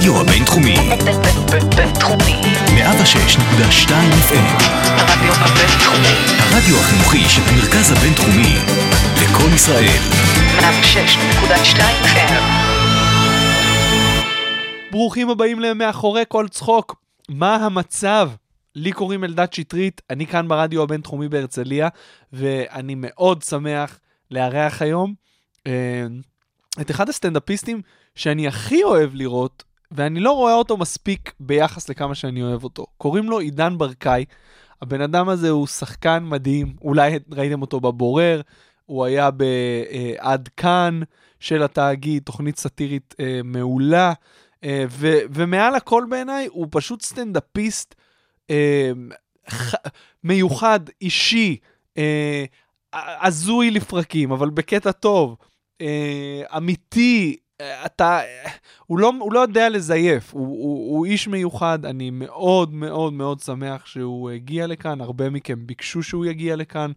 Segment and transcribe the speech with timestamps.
[0.00, 0.74] הרדיו הבינתחומי,
[1.76, 2.40] בינתחומי.
[2.66, 3.90] 106.2
[4.28, 6.16] FM, הרדיו הבינתחומי.
[6.38, 8.54] הרדיו החינוכי של המרכז הבינתחומי,
[9.22, 10.00] לקום ישראל,
[10.58, 12.42] 106.2 FM.
[14.90, 17.02] ברוכים הבאים ל"מאחורי כל צחוק".
[17.28, 18.30] מה המצב?
[18.74, 21.88] לי קוראים אלדד שטרית, אני כאן ברדיו הבינתחומי בהרצליה,
[22.32, 23.98] ואני מאוד שמח
[24.30, 25.14] לארח היום
[25.66, 26.06] אה,
[26.80, 27.82] את אחד הסטנדאפיסטים
[28.14, 32.86] שאני הכי אוהב לראות, ואני לא רואה אותו מספיק ביחס לכמה שאני אוהב אותו.
[32.96, 34.24] קוראים לו עידן ברקאי.
[34.82, 38.40] הבן אדם הזה הוא שחקן מדהים, אולי ראיתם אותו בבורר,
[38.86, 41.00] הוא היה ב"עד כאן"
[41.40, 44.12] של התאגיד, תוכנית סאטירית אה, מעולה,
[44.64, 47.94] אה, ו- ומעל הכל בעיניי הוא פשוט סטנדאפיסט
[48.50, 48.90] אה,
[50.24, 51.56] מיוחד, אישי,
[51.98, 52.44] אה,
[52.94, 55.36] הזוי לפרקים, אבל בקטע טוב,
[55.80, 57.49] אה, אמיתי, אה,
[57.86, 58.50] אתה, אה,
[58.86, 63.40] הוא לא, הוא לא יודע לזייף, הוא, הוא, הוא איש מיוחד, אני מאוד מאוד מאוד
[63.40, 66.92] שמח שהוא הגיע לכאן, הרבה מכם ביקשו שהוא יגיע לכאן,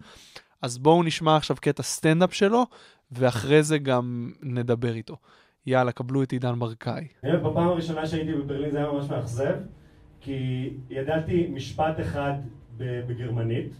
[0.61, 2.65] אז בואו נשמע עכשיו קטע סטנדאפ שלו,
[3.11, 5.17] ואחרי זה גם נדבר איתו.
[5.65, 7.07] יאללה, קבלו את עידן ברקאי.
[7.23, 9.55] בפעם הראשונה שהייתי בברלין זה היה ממש מאכזב,
[10.21, 12.33] כי ידעתי משפט אחד
[12.77, 13.71] בגרמנית,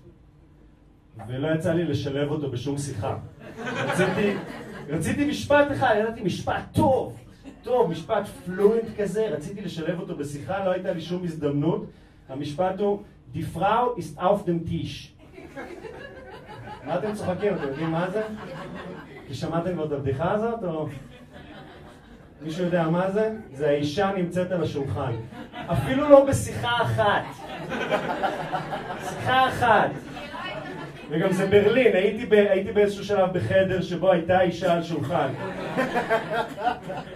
[1.28, 3.18] ולא יצא לי לשלב אותו בשום שיחה.
[3.66, 4.34] רציתי,
[4.90, 7.18] רציתי משפט אחד, ידעתי משפט טוב,
[7.64, 11.86] טוב, משפט פלואנט כזה, רציתי לשלב אותו בשיחה, לא הייתה לי שום הזדמנות.
[12.30, 13.00] המשפט הוא,
[13.34, 15.12] Die Frau ist auf dem Tisch.
[16.86, 17.54] מה אתם צוחקים?
[17.56, 18.24] אתם יודעים מה זה?
[19.28, 20.88] כי שמעתם כבר את הבדיחה הזאת, או...
[22.42, 23.34] מישהו יודע מה זה?
[23.54, 25.12] זה האישה נמצאת על השולחן.
[25.72, 27.24] אפילו לא בשיחה אחת.
[29.00, 29.90] שיחה אחת.
[31.14, 35.34] וגם זה ברלין, הייתי, ב, הייתי באיזשהו שלב בחדר שבו הייתה אישה על שולחן.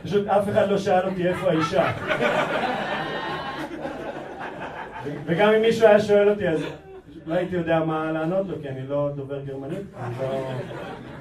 [0.03, 1.91] פשוט אף אחד לא שאל אותי איפה האישה.
[5.25, 6.61] וגם אם מישהו היה שואל אותי, אז
[7.25, 10.51] לא הייתי יודע מה לענות לו, כי אני לא דובר גרמנית, אני לא,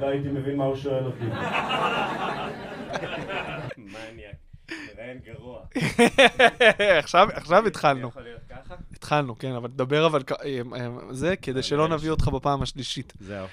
[0.01, 1.25] לא הייתי מבין מה הוא שואל אותי.
[3.79, 4.37] מניאק,
[4.71, 5.61] מראיין גרוע.
[7.37, 8.11] עכשיו התחלנו.
[8.67, 8.75] ככה?
[8.93, 13.13] התחלנו, כן, אבל דבר אבל אה, אה, זה, כדי שלא נביא אותך בפעם השלישית.
[13.21, 13.47] זהו.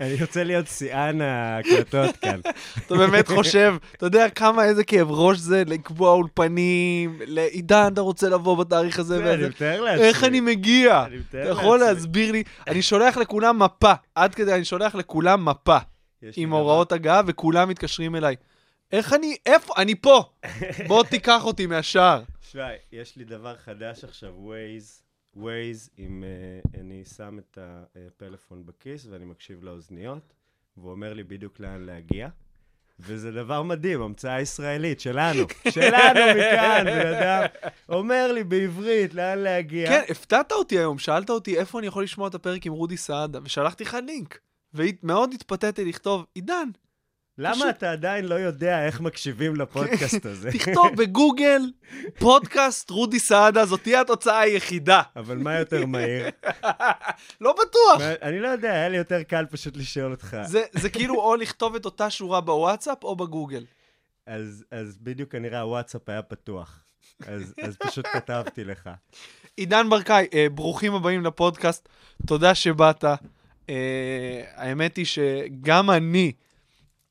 [0.00, 2.40] אני רוצה להיות שיאן ההקלטות כאן.
[2.86, 8.28] אתה באמת חושב, אתה יודע כמה, איזה כאב ראש זה לקבוע אולפנים, לעידן, אתה רוצה
[8.28, 9.48] לבוא בתאריך הזה זה, אני.
[9.48, 10.04] מתאר לעצמי.
[10.04, 11.04] איך אני מגיע?
[11.06, 11.94] אני מתאר אתה יכול לעצמי.
[11.94, 12.42] להסביר לי?
[12.66, 15.78] אני שולח לכולם מפה, עד כדי, אני שולח לכולם מפה
[16.36, 18.36] עם הוראות הגעה, וכולם מתקשרים אליי.
[18.92, 19.74] איך אני, איפה?
[19.76, 20.24] אני פה!
[20.88, 22.22] בוא תיקח אותי מהשער.
[22.42, 22.58] שי,
[22.92, 25.02] יש לי דבר חדש עכשיו, ווייז.
[25.36, 30.32] ווייז, אם אה, אני שם את הפלאפון בכיס ואני מקשיב לאוזניות,
[30.76, 32.28] והוא אומר לי בדיוק לאן להגיע.
[33.00, 35.44] וזה דבר מדהים, המצאה ישראלית שלנו,
[35.74, 37.44] שלנו מכאן, בן אדם
[37.88, 39.88] אומר לי בעברית לאן להגיע.
[39.88, 43.38] כן, הפתעת אותי היום, שאלת אותי איפה אני יכול לשמוע את הפרק עם רודי סעדה,
[43.44, 44.40] ושלחתי לך לינק.
[44.74, 46.68] ומאוד התפתיתי לכתוב, עידן,
[47.38, 50.50] למה פשוט- אתה עדיין לא יודע איך מקשיבים לפודקאסט הזה?
[50.52, 51.60] תכתוב בגוגל,
[52.18, 55.02] פודקאסט רודי סעדה, זאת תהיה התוצאה היחידה.
[55.16, 56.26] אבל מה יותר מהיר?
[57.40, 58.00] לא בטוח.
[58.22, 60.36] אני לא יודע, היה לי יותר קל פשוט לשאול אותך.
[60.44, 63.64] זה, זה כאילו או לכתוב את אותה שורה בוואטסאפ או בגוגל.
[64.26, 66.80] אז, אז בדיוק כנראה הוואטסאפ היה פתוח.
[67.26, 68.90] אז, אז פשוט כתבתי לך.
[69.56, 71.88] עידן ברקאי, אה, ברוכים הבאים לפודקאסט,
[72.26, 73.04] תודה שבאת.
[73.70, 73.74] אה,
[74.54, 76.32] האמת היא שגם אני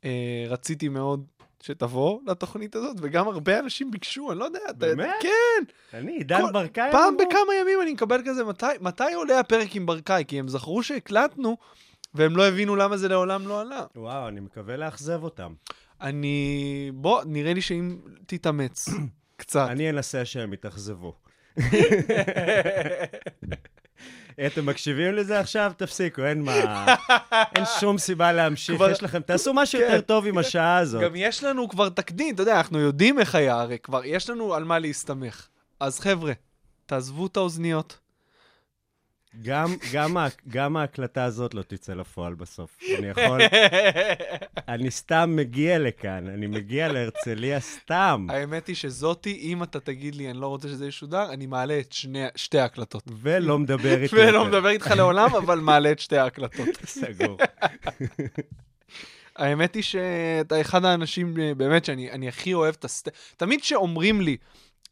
[0.06, 0.10] אה,
[0.50, 1.26] רציתי מאוד
[1.64, 4.60] שתבוא לתוכנית הזאת, וגם הרבה אנשים ביקשו, אני לא יודע.
[4.70, 5.10] אתה- באמת?
[5.22, 5.64] כן.
[5.98, 6.92] אני, עידן כל- ברקאי?
[6.92, 7.26] פעם אמרו?
[7.30, 10.24] בכמה ימים אני מקבל כזה, מתי, מתי עולה הפרק עם ברקאי?
[10.28, 11.58] כי הם זכרו שהקלטנו,
[12.14, 13.86] והם לא הבינו למה זה לעולם לא עלה.
[13.96, 15.54] וואו, אני מקווה לאכזב אותם.
[16.02, 16.92] אני...
[16.94, 18.86] בוא, נראה לי שאם תתאמץ
[19.38, 19.68] קצת.
[19.70, 21.14] אני אנסה שהם יתאכזבו.
[24.46, 25.72] אתם מקשיבים לזה עכשיו?
[25.78, 26.86] תפסיקו, אין מה...
[27.56, 28.76] אין שום סיבה להמשיך.
[28.76, 29.22] כבר- יש לכם...
[29.22, 29.86] תעשו משהו כן.
[29.86, 31.02] יותר טוב עם השעה הזאת.
[31.04, 34.54] גם יש לנו כבר תקדים, אתה יודע, אנחנו יודעים איך היה, הרי כבר יש לנו
[34.54, 35.48] על מה להסתמך.
[35.80, 36.34] אז חבר'ה,
[36.86, 37.98] תעזבו את האוזניות.
[39.42, 40.18] גם, גם,
[40.48, 42.78] גם ההקלטה הזאת לא תצא לפועל בסוף.
[43.00, 43.42] אני יכול...
[44.74, 48.28] אני סתם מגיע לכאן, אני מגיע להרצליה סתם.
[48.30, 51.92] האמת היא שזאתי, אם אתה תגיד לי, אני לא רוצה שזה ישודר, אני מעלה את
[51.92, 53.04] שני, שתי ההקלטות.
[53.22, 54.46] ולא מדבר איתי ולא.
[54.46, 56.68] מדבר איתך לעולם, אבל מעלה את שתי ההקלטות.
[56.86, 57.38] סגור.
[59.36, 63.34] האמת היא שאתה אחד האנשים, אה, באמת, שאני אני הכי אוהב את הסטנדאפ.
[63.38, 64.38] תמיד כשאומרים לי,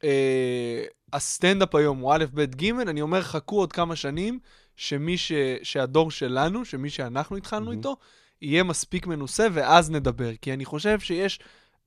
[0.04, 0.84] אה,
[1.14, 4.40] הסטנדאפ היום הוא א', ב', ג', אני אומר, חכו עוד כמה שנים,
[4.76, 5.32] שמי ש...
[5.64, 7.76] שהדור שלנו, שמי שאנחנו התחלנו Mhm.
[7.76, 7.98] איתו,
[8.42, 10.32] יהיה מספיק מנוסה, ואז נדבר.
[10.42, 11.40] כי אני חושב שיש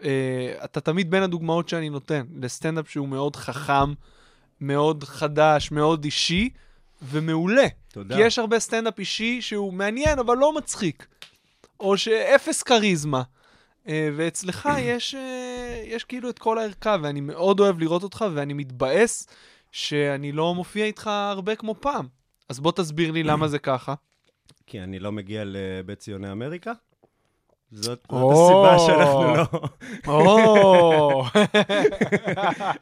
[0.05, 3.93] אה, אתה תמיד בין הדוגמאות שאני נותן לסטנדאפ שהוא מאוד חכם,
[4.61, 6.51] מאוד חדש, מאוד אישי
[7.03, 7.67] ומעולה.
[7.93, 8.17] תודה.
[8.17, 11.07] כי יש הרבה סטנדאפ אישי שהוא מעניין, אבל לא מצחיק.
[11.81, 13.23] או שאפס כריזמה.
[13.89, 18.53] אה, ואצלך יש, אה, יש כאילו את כל הערכה, ואני מאוד אוהב לראות אותך, ואני
[18.53, 19.29] מתבאס
[19.73, 22.09] שאני לא מופיע איתך הרבה כמו פעם.
[22.49, 23.95] אז בוא תסביר לי למה זה ככה.
[24.67, 26.73] כי אני לא מגיע לבית ציוני אמריקה?
[27.71, 28.07] זאת.
[28.11, 29.47] הסיבה שאנחנו לא...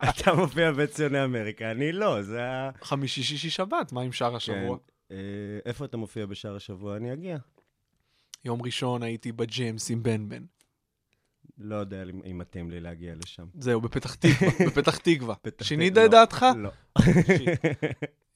[0.11, 2.71] אתה מופיע בבית ציוני אמריקה, אני לא, זה ה...
[2.83, 4.77] חמישי, שישי, שבת, מה עם שאר השבוע?
[4.79, 5.15] כן.
[5.15, 5.17] אה,
[5.67, 6.97] איפה אתה מופיע בשאר השבוע?
[6.97, 7.37] אני אגיע.
[8.45, 10.43] יום ראשון הייתי בג'יימס עם בן בן.
[11.59, 13.45] לא יודע אם מתאים לי להגיע לשם.
[13.59, 15.35] זהו, בפתח תקווה, בפתח תקווה.
[15.63, 16.47] שינית את דעתך?
[16.57, 16.71] לא.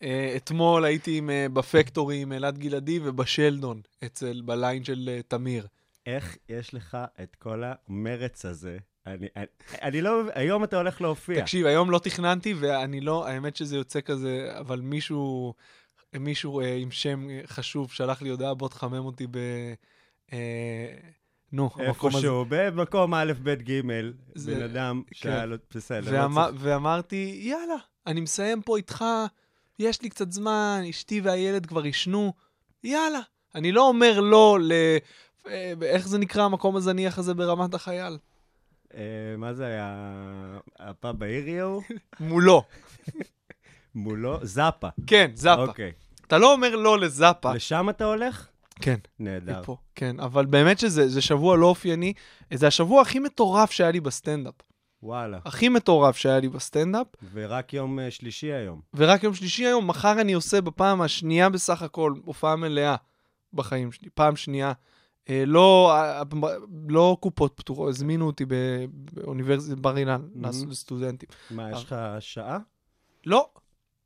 [0.02, 5.66] אה, אתמול הייתי אה, בפקטורי עם אלעד גלעדי ובשלדון, אצל, בליין של אה, תמיר.
[6.06, 8.78] איך יש לך את כל המרץ הזה?
[9.06, 9.46] אני, אני,
[9.82, 10.22] אני לא...
[10.34, 11.40] היום אתה הולך להופיע.
[11.40, 15.54] תקשיב, היום לא תכננתי, ואני לא, האמת שזה יוצא כזה, אבל מישהו,
[16.14, 19.36] מישהו אה, עם שם חשוב שלח לי הודעה, בוא תחמם אותי ב...
[20.32, 20.94] אה,
[21.52, 22.16] נו, המקום הזה.
[22.18, 23.80] איפשהו, במקום א', ב', ג',
[24.34, 25.14] זה- בן אדם כן.
[25.14, 25.56] שהיה לו...
[25.74, 27.74] בסדר, לא צריך- ואמרתי, יאללה,
[28.06, 29.04] אני מסיים פה איתך,
[29.78, 32.32] יש לי קצת זמן, אשתי והילד כבר עישנו,
[32.84, 33.20] יאללה.
[33.54, 34.72] אני לא אומר לא ל...
[35.48, 38.18] אה, איך זה נקרא המקום הזניח הזה ברמת החייל?
[38.94, 39.00] אה,
[39.38, 39.94] מה זה היה?
[40.78, 41.82] הפאב האירי ההוא?
[42.20, 42.62] מולו.
[43.94, 44.38] מולו?
[44.42, 44.88] זאפה.
[45.06, 45.62] כן, זאפה.
[45.62, 45.92] אוקיי.
[46.26, 47.54] אתה לא אומר לא לזאפה.
[47.54, 48.48] לשם אתה הולך?
[48.80, 48.96] כן.
[49.18, 49.62] נהדר.
[49.64, 52.12] פה, כן, אבל באמת שזה זה שבוע לא אופייני.
[52.54, 54.54] זה השבוע הכי מטורף שהיה לי בסטנדאפ.
[55.02, 55.38] וואלה.
[55.44, 58.80] הכי מטורף שהיה לי בסטנדאפ, ורק יום אה, שלישי היום.
[58.94, 62.96] ורק יום שלישי היום, מחר אני עושה בפעם השנייה בסך הכל, הופעה מלאה
[63.52, 64.72] בחיים שלי, פעם שנייה.
[65.30, 66.22] אה, לא, אה,
[66.88, 68.44] לא קופות פתוחות, הזמינו אותי
[69.14, 70.42] באוניברסיטת בר אילן, Mhm.
[70.42, 71.28] לעשות לסטודנטים.
[71.50, 72.58] מה, יש לך שעה?
[73.26, 73.48] לא,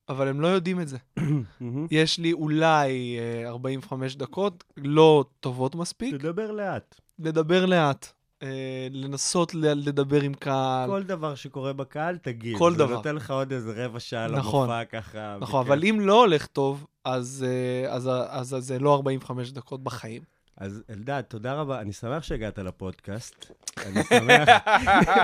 [0.08, 0.98] אבל הם לא יודעים את זה.
[1.90, 7.00] יש לי אולי אה, 45 דקות, לא טובות מספיק, תדבר לאט.
[7.18, 8.12] לדבר לאט,
[8.42, 10.90] אה, לנסות לדבר עם קהל.
[10.90, 12.58] כל דבר שקורה בקהל, תגיד.
[12.58, 12.94] כל זה דבר.
[12.94, 14.68] נותן לך עוד איזה רבע שעה נכון.
[14.68, 15.36] למופע ככה.
[15.40, 15.72] נכון, בכיף.
[15.72, 20.22] אבל אם לא הולך טוב, אז, אה, אז, אז, אז זה לא 45 דקות בחיים.
[20.56, 21.80] אז אלדד, תודה רבה.
[21.80, 23.46] אני שמח שהגעת לפודקאסט.
[23.86, 24.48] אני שמח.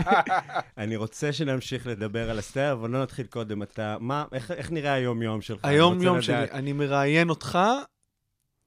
[0.78, 3.62] אני רוצה שנמשיך לדבר על הסטייל, אבל לא נתחיל קודם.
[3.62, 5.64] אתה, מה, איך, איך נראה היום-יום שלך?
[5.64, 6.24] אני היום רוצה יום לדעת.
[6.24, 7.58] שלי, אני מראיין אותך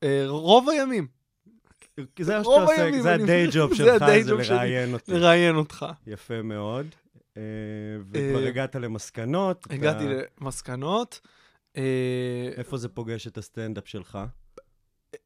[0.04, 1.08] אה, רוב הימים,
[2.20, 4.34] זה מה שאתה עושה, זה ה day job שלך, זה.
[4.34, 5.12] לראיין אותי.
[5.12, 5.86] לראיין אותך.
[6.08, 6.88] יפה מאוד.
[7.38, 7.42] אה,
[8.12, 9.68] וכבר אה, הגעת למסקנות.
[9.70, 10.04] הגעתי
[10.42, 11.22] למסקנות.
[11.78, 14.20] אה, איפה זה פוגש את הסטנדאפ שלך?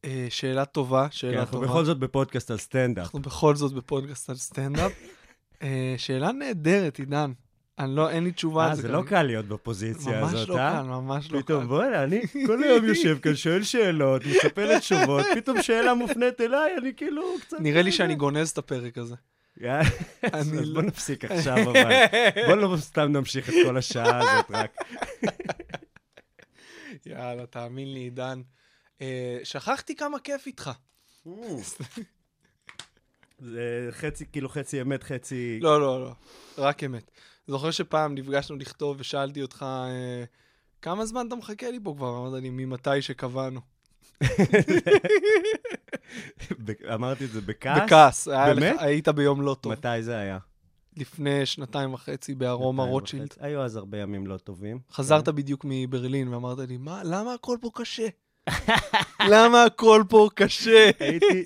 [0.06, 1.68] אה, שאלה טובה, שאלה אנחנו טובה.
[1.68, 3.04] בכל זאת בפודקאסט על סטנדאפ.
[3.04, 4.92] אנחנו בכל זאת בפודקאסט על סטנדאפ.
[5.64, 7.32] אה, שאלה נהדרת, עידן.
[7.80, 8.82] אני לא, אין לי תשובה אה, על זה.
[8.82, 10.72] זה כי לא קל להיות בפוזיציה ממש הזאת, לא אה?
[10.72, 11.68] קל, ממש לא פתאום, קל.
[11.68, 16.94] בוא'נה, אני כל היום יושב כאן, שואל שאלות, מספר תשובות, פתאום שאלה מופנית אליי, אני
[16.98, 17.58] כאילו קצת...
[17.60, 19.16] נראה לי שאני גונז את הפרק הזה.
[19.62, 19.74] אז
[20.24, 21.92] אני אז לא- בוא נפסיק עכשיו, אבל.
[22.48, 24.76] בוא לא סתם נמשיך את כל השעה הזאת רק.
[27.06, 28.42] יאללה, תאמין לי, עידן.
[29.02, 30.72] אה, שכחתי כמה כיף איתך.
[33.40, 35.60] זה חצי, כאילו חצי אמת, חצי...
[35.62, 36.12] לא, לא, לא,
[36.58, 37.12] רק אמת.
[37.48, 40.24] זוכר שפעם נפגשנו לכתוב ושאלתי אותך, אה,
[40.82, 42.18] כמה זמן אתה מחכה לי פה כבר?
[42.18, 43.62] אמרת לי, ממתי שקבענו.
[46.94, 47.82] אמרתי את זה בכעס?
[47.84, 48.28] בכעס.
[48.28, 48.76] באמת?
[48.80, 49.72] היית ביום לא טוב.
[49.72, 50.38] מתי זה היה?
[50.98, 53.34] לפני שנתיים וחצי בארומה רוטשילד.
[53.40, 54.80] היו אז הרבה ימים לא טובים.
[54.92, 58.08] חזרת בדיוק מברלין ואמרת לי, מה, למה הכל פה קשה?
[59.30, 60.90] למה הכל פה קשה?
[61.00, 61.44] הייתי,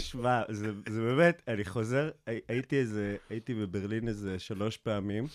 [0.00, 5.26] שמע, זה, זה באמת, אני חוזר, הי- הייתי איזה, הייתי בברלין איזה שלוש פעמים,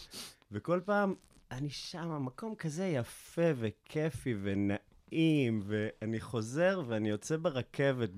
[0.52, 1.14] וכל פעם,
[1.52, 8.10] אני שם, המקום כזה יפה וכיפי ונעים, ואני חוזר ואני יוצא ברכבת,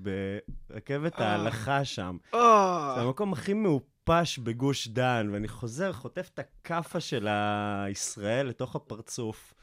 [0.70, 1.26] ברכבת אה.
[1.32, 2.16] ההלכה שם.
[2.32, 8.76] זה אה, המקום הכי מעופש בגוש דן, ואני חוזר, חוטף את הכאפה של הישראל לתוך
[8.76, 9.54] הפרצוף,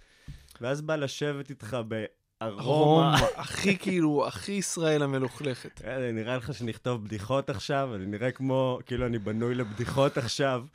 [0.61, 2.05] ואז בא לשבת איתך בארומה.
[2.41, 5.81] רומא, הכי כאילו, הכי ישראל המלוכלכת.
[5.85, 7.95] אה, נראה לך שנכתוב בדיחות עכשיו?
[7.95, 10.65] אני נראה כמו, כאילו אני בנוי לבדיחות עכשיו.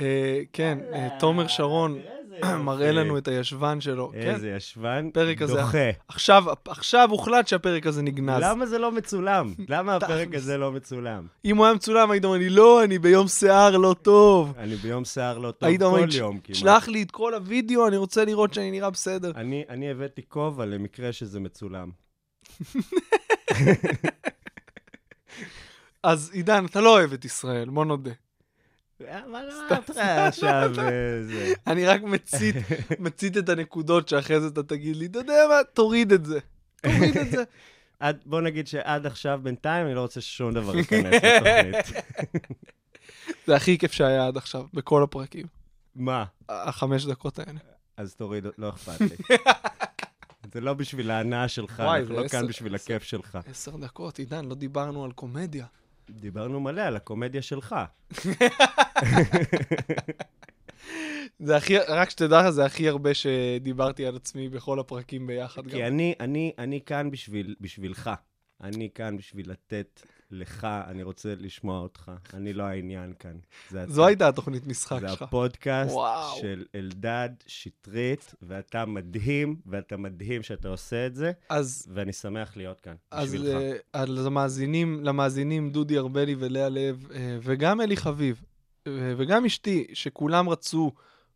[0.00, 1.98] אה, כן, אה, תומר שרון.
[2.58, 4.10] מראה לנו את הישבן שלו.
[4.12, 4.18] כן.
[4.18, 5.10] איזה ישבן
[5.46, 5.90] דוחה.
[6.08, 8.42] עכשיו, הוחלט שהפרק הזה נגנז.
[8.42, 9.54] למה זה לא מצולם?
[9.68, 10.34] למה הפרק.
[10.34, 11.26] הזה לא מצולם?
[11.44, 14.52] אם הוא היה מצולם, היית אומר לי, לא, אני ביום שיער לא טוב.
[14.58, 16.58] אני ביום שיער לא טוב כל יום כמעט.
[16.58, 19.32] שלח לי את כל הוידאו, אני רוצה לראות שאני נראה בסדר.
[19.68, 21.90] אני הבאתי כובע למקרה שזה מצולם.
[26.02, 28.10] אז עידן, אתה לא אוהב את ישראל, בוא נודה.
[29.26, 29.96] מה אמרת לך
[30.28, 30.72] עכשיו?
[30.78, 31.52] אה?
[31.66, 32.56] אני רק מצית,
[32.98, 36.38] מצית את הנקודות שאחרי זה אתה תגיד לי, אתה יודע מה, תוריד את זה.
[36.82, 37.42] תוריד את זה.
[38.00, 42.04] עד- בוא נגיד שעד עכשיו, בינתיים, אני לא רוצה ששום דבר ייכנס לתוכנית.
[43.46, 45.46] זה הכי כיף שהיה עד עכשיו, בכל הפרקים.
[45.96, 46.24] מה?
[46.48, 47.58] החמש דקות האלה.
[47.96, 49.36] אז תוריד, לא אכפת לי.
[50.54, 53.38] זה לא בשביל ההנאה שלך, אנחנו לא כאן בשביל הכיף שלך.
[53.50, 55.66] עשר דקות, עידן, לא דיברנו על קומדיה.
[56.10, 57.76] דיברנו מלא על הקומדיה שלך.
[61.38, 65.70] זה הכי, רק שתדע, זה הכי הרבה שדיברתי על עצמי בכל הפרקים ביחד גם.
[65.70, 68.10] כי אני, אני, אני כאן בשביל, בשבילך.
[68.62, 72.12] אני כאן בשביל לתת לך, אני רוצה לשמוע אותך.
[72.34, 73.36] אני לא העניין כאן.
[73.70, 73.84] זה.
[73.88, 75.22] זו הייתה התוכנית משחק זה שלך.
[75.22, 76.36] הפודקאסט וואו.
[76.40, 82.80] של אלדד שטרית, ואתה מדהים, ואתה מדהים שאתה עושה את זה, אז, ואני שמח להיות
[82.80, 83.56] כאן, אז בשבילך.
[83.56, 88.42] uh, על המאזינים, למאזינים דודי ארבלי ולאה לב, uh, וגם אלי חביב,
[88.88, 90.92] וגם אשתי, שכולם רצו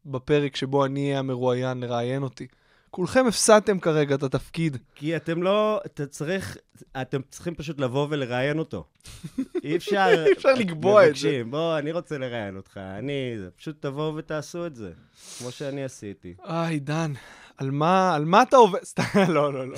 [0.06, 2.46] בפרק שבו אני אהיה המרואיין לראיין אותי.
[2.90, 4.76] כולכם הפסדתם כרגע את התפקיד.
[4.94, 6.56] כי אתם לא, אתה צריך,
[7.02, 8.84] אתם צריכים פשוט לבוא ולראיין אותו.
[9.64, 10.24] אי אפשר...
[10.26, 11.42] אי אפשר לקבוע את זה.
[11.50, 13.36] בוא, אני רוצה לראיין אותך, אני...
[13.56, 14.92] פשוט תבואו ותעשו את זה,
[15.38, 16.34] כמו שאני עשיתי.
[16.44, 17.12] אה, עידן,
[17.58, 18.84] על מה, על מה אתה עובד?
[18.84, 19.76] סתם, לא, לא, לא.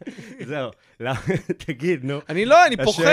[0.48, 0.70] זהו,
[1.66, 2.18] תגיד, נו.
[2.28, 3.04] אני לא, אני פוחד,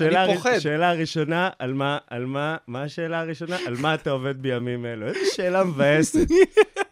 [0.00, 0.58] אני פוחד.
[0.58, 3.56] שאלה הראשונה, על מה, על מה, מה השאלה הראשונה?
[3.66, 5.06] על מה אתה עובד בימים אלו?
[5.06, 6.28] איזו שאלה מבאסת.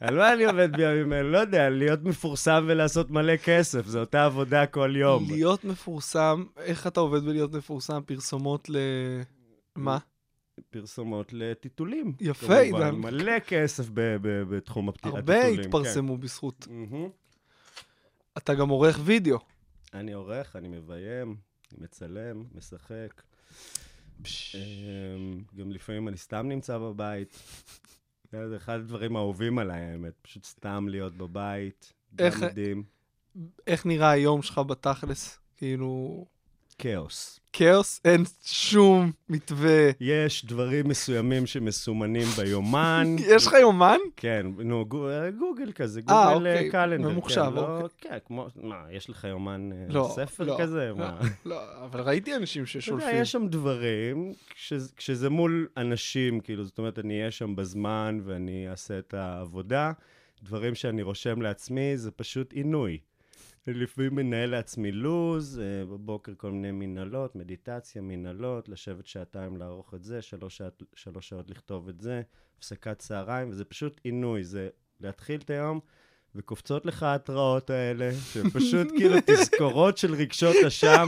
[0.01, 1.31] על מה אני עובד בימים אלו?
[1.31, 5.25] לא יודע, להיות מפורסם ולעשות מלא כסף, זו אותה עבודה כל יום.
[5.31, 8.01] להיות מפורסם, איך אתה עובד בלהיות מפורסם?
[8.07, 8.77] פרסומות ל...
[9.77, 9.99] מה?
[10.71, 12.13] פרסומות לטיטולים.
[12.21, 12.83] יפה, כמובן.
[12.85, 12.95] עידן.
[12.95, 15.17] מלא כסף ב- ב- בתחום הטיטולים.
[15.17, 15.61] הרבה כן.
[15.61, 16.67] התפרסמו בזכות.
[16.71, 17.09] מהמם.
[18.39, 19.39] אתה גם עורך וידאו.
[19.95, 21.37] אני עורך, אני מביים,
[21.73, 23.23] אני מצלם, משחק.
[24.21, 24.29] אמ,
[25.57, 27.39] גם לפעמים אני סתם נמצא בבית.
[28.33, 30.13] זה אחד הדברים האהובים עליי, האמת.
[30.23, 31.93] פשוט סתם להיות בבית.
[32.19, 32.83] איך- גם מדהים.
[33.67, 35.39] איך נראה היום שלך בתכלס?
[35.57, 36.27] כאילו...
[36.79, 37.41] כאוס.
[37.53, 38.01] כאוס?
[38.05, 39.91] אין שום מתווה.
[40.01, 43.17] יש דברים מסוימים שמסומנים ביומן.
[43.35, 43.99] יש לך יומן?
[44.17, 47.09] כן, נו, גו- גוגל כזה, אה, גוגל אה, אוקיי, קלנדר.
[47.09, 48.11] ממוחשב, כן, לא- אוקיי.
[48.11, 50.89] כן, כמו, מה, יש לך יומן אה, לא, ספר לא, כזה?
[50.91, 51.21] לא, מה?
[51.47, 53.09] לא, אבל ראיתי אנשים אתה יודע, ששולפים.
[53.23, 58.69] יש שם דברים, כשזה, כשזה מול אנשים, כאילו, זאת אומרת, אני אהיה שם בזמן ואני
[58.71, 59.93] אעשה את העבודה,
[60.43, 62.99] דברים שאני רושם לעצמי, זה פשוט עינוי.
[63.67, 70.05] לפעמים מנהל לעצמי לוז, אה, בבוקר כל מיני מנהלות, מדיטציה, מנהלות, לשבת שעתיים לערוך את
[70.05, 72.23] זה, שלוש שעות, שלוש שעות לכתוב את זה,
[72.59, 74.69] הפסקת צהריים, וזה פשוט עינוי, זה
[75.01, 75.81] להתחיל את היום.
[76.37, 81.07] וקופצות לך ההתראות האלה, שפשוט כאילו תזכורות של רגשות אשם.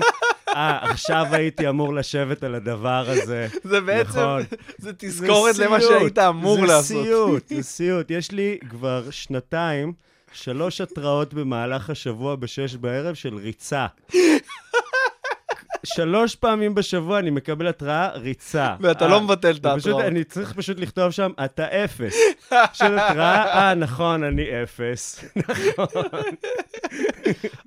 [0.48, 3.48] אה, עכשיו הייתי אמור לשבת על הדבר הזה.
[3.62, 4.42] זה בעצם, נכון.
[4.78, 7.04] זה תזכורת זה למה שהיית אמור זה לעשות.
[7.04, 8.10] סיוט, זה סיוט.
[8.10, 9.92] יש לי כבר שנתיים,
[10.32, 13.86] שלוש התראות במהלך השבוע בשש בערב של ריצה.
[15.86, 18.76] שלוש פעמים בשבוע אני מקבל התראה ריצה.
[18.80, 20.04] ואתה לא מבטל את ההתראות.
[20.04, 22.16] אני צריך פשוט לכתוב שם, אתה אפס.
[22.48, 25.24] פשוט התראה, אה, נכון, אני אפס.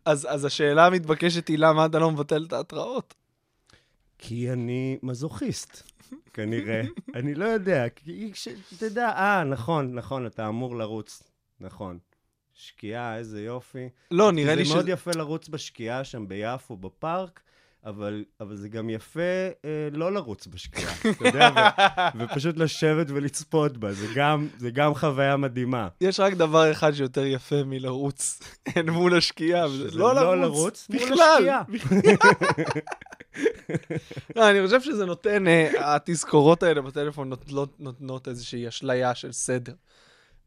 [0.06, 3.14] אז אז השאלה המתבקשת היא למה אתה לא מבטל את ההתראות?
[4.18, 5.92] כי אני מזוכיסט,
[6.34, 6.82] כנראה.
[7.16, 8.32] אני לא יודע, כי
[8.82, 11.24] יודע, אה, נכון, נכון, אתה אמור לרוץ.
[11.60, 11.98] נכון.
[12.62, 13.90] שקיעה, איזה יופי.
[14.12, 14.74] לא, נראה לי זה ש...
[14.74, 17.40] מאוד יפה לרוץ בשקיעה שם ביפו, בפארק,
[17.86, 19.20] אבל, אבל זה גם יפה
[19.66, 21.60] אה, לא לרוץ בשקיעה, אתה יודע, ו,
[22.24, 25.88] ופשוט לשבת ולצפות בה, זה גם, זה גם חוויה מדהימה.
[26.02, 28.40] יש רק דבר אחד שיותר יפה מלרוץ
[28.78, 30.90] אל מול השקיעה, וזה שזה לא לא לרוץ.
[30.90, 31.50] לרוץ מול בכלל.
[31.50, 31.64] השקיעה.
[34.36, 39.74] לא, אני חושב שזה נותן, אה, התזכורות האלה בטלפון נותנות- נותנות איזושהי אשליה של סדר.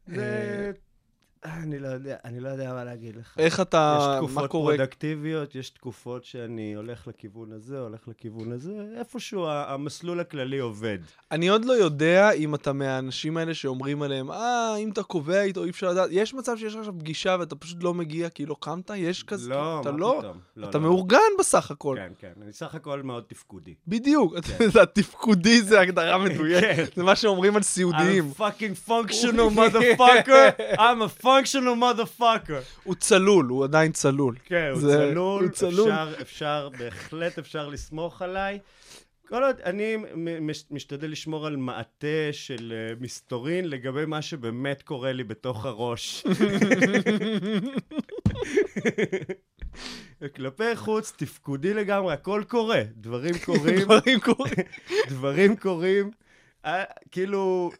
[0.07, 0.71] זה...
[1.45, 3.35] אני לא יודע, אני לא יודע מה להגיד לך.
[3.37, 4.75] איך אתה, יש מה תקופות קורה?
[4.75, 10.97] פרודקטיביות, יש תקופות שאני הולך לכיוון הזה, הולך לכיוון הזה, איפשהו המסלול הכללי עובד.
[11.31, 15.63] אני עוד לא יודע אם אתה מהאנשים האלה שאומרים עליהם, אה, אם אתה קובע איתו,
[15.63, 16.09] אי אפשר לדעת.
[16.11, 18.91] יש מצב שיש לך עכשיו פגישה ואתה פשוט לא מגיע כי לא קמת?
[18.95, 19.49] יש כזה?
[19.49, 20.15] לא, מה לא?
[20.19, 20.37] פתאום.
[20.57, 20.83] לא, אתה לא.
[20.83, 21.95] מאורגן בסך הכל.
[21.99, 22.41] כן, כן.
[22.43, 23.73] אני סך הכל מאוד תפקודי.
[23.87, 24.33] בדיוק.
[24.81, 26.33] התפקודי זה הגדרה כן.
[26.33, 26.95] מדויקת.
[26.95, 28.31] זה מה שאומרים על סיעודיים.
[28.31, 32.81] I'm fucking functional motherfucker, I'm a functional motherfucker.
[32.83, 34.35] הוא צלול, הוא עדיין צלול.
[34.45, 35.91] כן, הוא זה- צלול, הוא צלול.
[35.91, 38.59] אפשר, אפשר, בהחלט אפשר לסמוך עליי.
[39.27, 39.97] כל עוד אני
[40.71, 46.23] משתדל לשמור על מעטה של אה, מסתורין לגבי מה שבאמת קורה לי בתוך הראש.
[50.35, 54.53] כלפי חוץ, תפקודי לגמרי, הכל קורה, דברים קורים, דברים קורים.
[55.09, 56.11] דברים קורים,
[57.11, 57.71] כאילו,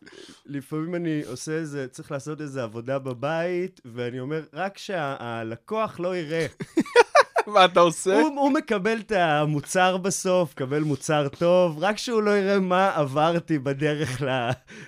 [0.45, 6.45] לפעמים אני עושה איזה, צריך לעשות איזה עבודה בבית, ואני אומר, רק שהלקוח לא יראה.
[7.47, 8.13] מה אתה עושה?
[8.21, 13.59] הוא, הוא מקבל את המוצר בסוף, מקבל מוצר טוב, רק שהוא לא יראה מה עברתי
[13.59, 14.21] בדרך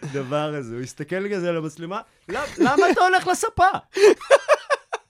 [0.03, 0.75] לדבר הזה.
[0.75, 3.67] הוא יסתכל כזה על המצלמה, "למ- למה אתה הולך לספה?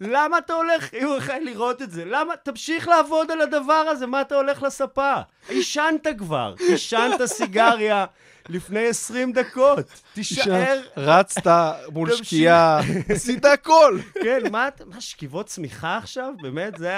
[0.01, 4.21] למה אתה הולך, הוא יכול לראות את זה, למה, תמשיך לעבוד על הדבר הזה, מה
[4.21, 5.13] אתה הולך לספה?
[5.49, 8.05] עישנת כבר, עישנת סיגריה
[8.49, 11.47] לפני 20 דקות, תישאר, רצת
[11.91, 13.99] מול שקיעה, עשית הכל.
[14.23, 16.33] כן, מה, שכיבות צמיחה עכשיו?
[16.41, 16.93] באמת, זה.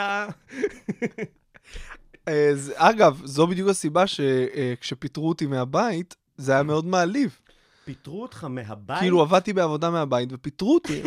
[2.28, 7.40] אה, זה- אגב, זו בדיוק הסיבה שכשפיטרו אותי מהבית, זה היה מאוד מעליב.
[7.86, 9.00] פיטרו אותך מהבית?
[9.00, 11.02] כאילו, עבדתי בעבודה מהבית ופיטרו אותי.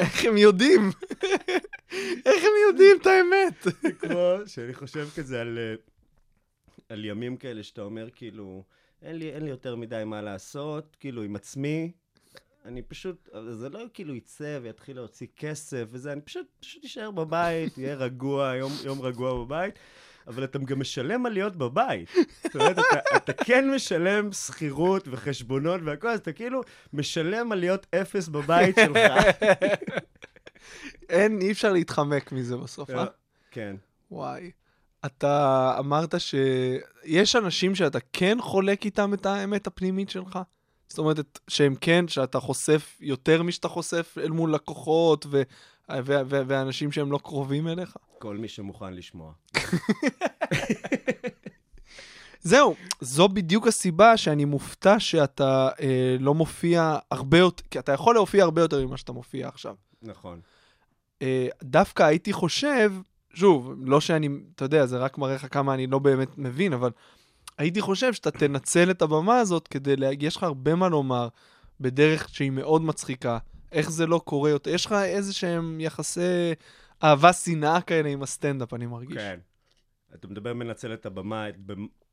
[0.00, 0.90] איך הם יודעים?
[2.26, 3.66] איך הם יודעים את האמת?
[3.98, 5.74] כמו שאני חושב כזה על, אה,
[6.88, 8.64] על ימים כאלה שאתה אומר, כאילו,
[9.02, 11.92] אין לי, אין לי יותר מדי מה לעשות, כאילו, עם עצמי.
[12.64, 17.78] אני פשוט, זה לא כאילו יצא ויתחיל להוציא כסף וזה, אני פשוט, פשוט אשאר בבית,
[17.78, 19.74] יהיה רגוע, יום, יום רגוע בבית,
[20.30, 22.10] אבל אתה גם משלם על להיות בבית.
[22.42, 26.60] זאת אומרת, אתה, אתה כן משלם שכירות וחשבונות והכל, אז אתה כאילו
[26.92, 29.12] משלם על להיות אפס בבית שלך.
[31.08, 33.04] אין, אי אפשר להתחמק מזה בסוף, אה?
[33.50, 33.76] כן.
[34.10, 34.50] וואי.
[35.06, 40.38] אתה אמרת שיש אנשים שאתה כן חולק איתם את האמת הפנימית שלך?
[40.88, 45.42] זאת אומרת, שהם כן, שאתה חושף יותר משאתה חושף אל מול לקוחות ו-
[45.92, 47.96] ו- ו- ואנשים שהם לא קרובים אליך?
[48.20, 49.32] כל מי שמוכן לשמוע.
[52.42, 58.14] זהו, זו בדיוק הסיבה שאני מופתע שאתה אה, לא מופיע הרבה יותר, כי אתה יכול
[58.14, 59.74] להופיע הרבה יותר ממה שאתה מופיע עכשיו.
[60.02, 60.40] נכון.
[61.22, 62.92] אה, דווקא הייתי חושב,
[63.34, 66.90] שוב, לא שאני, אתה יודע, זה רק מראה לך כמה אני לא באמת מבין, אבל
[67.58, 71.28] הייתי חושב שאתה תנצל את הבמה הזאת כדי להגיע, יש לך הרבה מה לומר
[71.80, 73.38] בדרך שהיא מאוד מצחיקה.
[73.72, 74.70] איך זה לא קורה יותר?
[74.70, 76.52] יש לך איזה שהם יחסי
[77.04, 79.16] אהבה-שנאה כאלה עם הסטנדאפ, אני מרגיש.
[79.16, 79.40] כן.
[80.14, 81.54] אתה מדבר מנצל את הבמה, את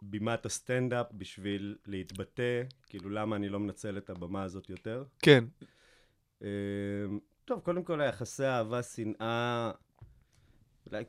[0.02, 5.04] בימת הסטנדאפ בשביל להתבטא, כאילו למה אני לא מנצל את הבמה הזאת יותר.
[5.20, 5.44] כן.
[6.44, 6.48] אה,
[7.46, 9.72] טוב, קודם כל היחסי אהבה, שנאה,
[10.92, 11.04] אולי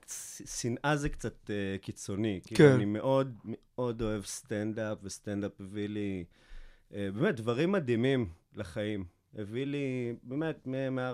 [0.47, 2.41] שנאה זה קצת אה, קיצוני.
[2.45, 2.57] כן.
[2.57, 6.25] כאילו אני מאוד מאוד אוהב סטנדאפ, וסטנדאפ הביא לי
[6.95, 9.05] אה, באמת דברים מדהימים לחיים.
[9.35, 10.69] הביא לי, באמת,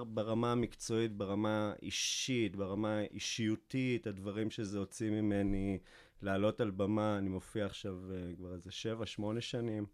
[0.06, 5.78] ברמה המקצועית, ברמה אישית, ברמה אישיותית, הדברים שזה הוציא ממני,
[6.22, 9.86] לעלות על במה, אני מופיע עכשיו אה, כבר איזה שבע, שמונה שנים,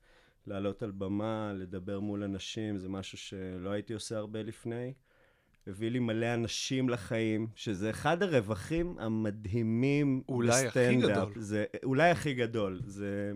[0.47, 4.93] לעלות על במה, לדבר מול אנשים, זה משהו שלא הייתי עושה הרבה לפני.
[5.67, 11.29] הביא לי מלא אנשים לחיים, שזה אחד הרווחים המדהימים אולי הכי בסטנדאפ.
[11.29, 11.43] גדול.
[11.43, 13.33] זה אולי הכי גדול, זה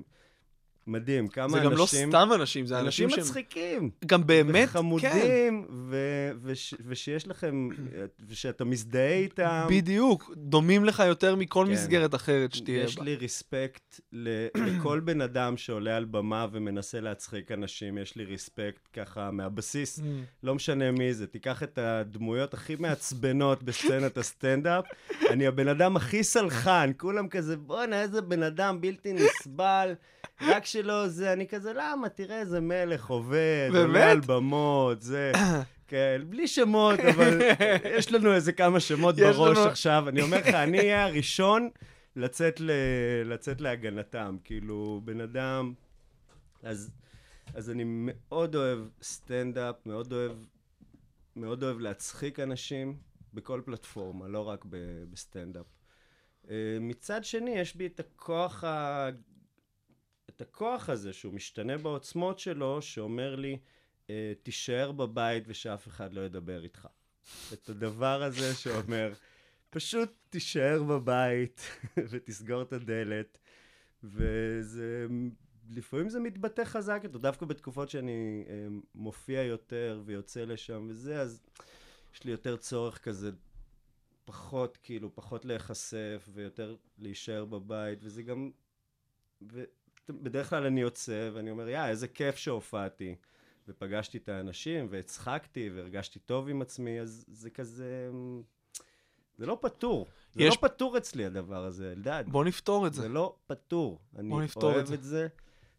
[0.87, 1.29] מדהים.
[1.29, 1.71] כמה זה אנשים...
[1.73, 3.21] גם לא סתם אנשים, זה אנשים אנשים.
[3.23, 3.91] מצחיקים.
[4.07, 4.79] גם באמת, כן.
[4.79, 5.97] וחמודים, ו-
[6.43, 7.69] וש- ושיש לכם,
[8.29, 9.67] ושאתה מזדהה איתם.
[9.71, 11.73] בדיוק, דומים לך יותר מכל כן.
[11.73, 13.05] מסגרת אחרת שתהיה יש בה.
[13.05, 18.89] לי ריספקט ל- לכל בן אדם שעולה על במה ומנסה להצחיק אנשים, יש לי ריספקט
[18.93, 20.03] ככה מהבסיס, Mm.
[20.43, 21.27] לא משנה מי זה.
[21.27, 24.85] תיקח את הדמויות הכי מעצבנות בסצנת הסטנדאפ,
[25.33, 29.93] אני הבן אדם הכי סלחן, כולם כזה, בואנה, איזה בן אדם בלתי נסבל,
[30.43, 32.09] רק שלא זה, אני כזה, למה?
[32.09, 33.71] תראה איזה מלך עובד?
[33.77, 35.33] עולה על במות, זה...
[35.89, 37.41] כן, בלי שמות, אבל
[37.99, 40.09] יש לנו איזה כמה שמות בראש לנו- עכשיו.
[40.09, 41.69] אני אומר לך, אני אהיה הראשון
[42.17, 42.71] לצאת, ל...
[43.25, 44.37] לצאת להגנתם.
[44.45, 45.73] כאילו, בן אדם...
[46.63, 46.91] אז,
[47.55, 50.33] אז אני מאוד אוהב סטנדאפ, מאוד אוהב,
[51.37, 52.97] מאוד אוהב להצחיק אנשים
[53.35, 55.67] בכל פלטפורמה, לא רק ב- בסטנדאפ.
[56.51, 59.09] אה, מצד שני, יש בי את הכוח, ה...
[60.37, 63.59] את הכוח הזה, שהוא משתנה בעוצמות שלו, שאומר לי,
[64.11, 66.89] אה, תישאר בבית ושאף אחד לא ידבר איתך.
[67.53, 69.13] את הדבר הזה שאומר,
[69.71, 71.61] פשוט תישאר בבית
[72.11, 73.39] ותסגור את הדלת,
[74.05, 75.07] וזה...
[75.71, 81.43] לפעמים זה מתבטא חזק יותר, דווקא בתקופות שאני אה, מופיע יותר ויוצא לשם וזה, אז
[82.15, 83.31] יש לי יותר צורך כזה,
[84.25, 88.51] פחות כאילו, פחות להיחשף ויותר להישאר בבית, וזה גם...
[90.09, 93.15] ובדרך כלל אני יוצא ואני אומר, יא, איזה כיף שהופעתי.
[93.69, 98.11] ופגשתי את האנשים והצחקתי והרגשתי טוב עם עצמי, אז זה כזה...
[99.39, 100.07] זה לא פתור.
[100.33, 102.25] זה יש- לא פתור אצלי הדבר הזה, אלדד.
[102.29, 103.09] בוא נפתור את זה זה.
[103.09, 104.01] לא פתור.
[104.17, 104.95] אני נפתור את אוהב זה.
[104.95, 105.29] את זה.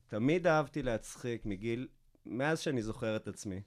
[0.08, 1.88] תמיד אהבתי להצחיק מגיל,
[2.26, 3.62] מאז שאני זוכר את עצמי.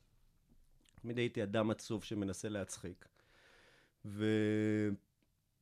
[1.02, 3.04] תמיד הייתי אדם עצוב שמנסה להצחיק.
[4.04, 4.24] ו...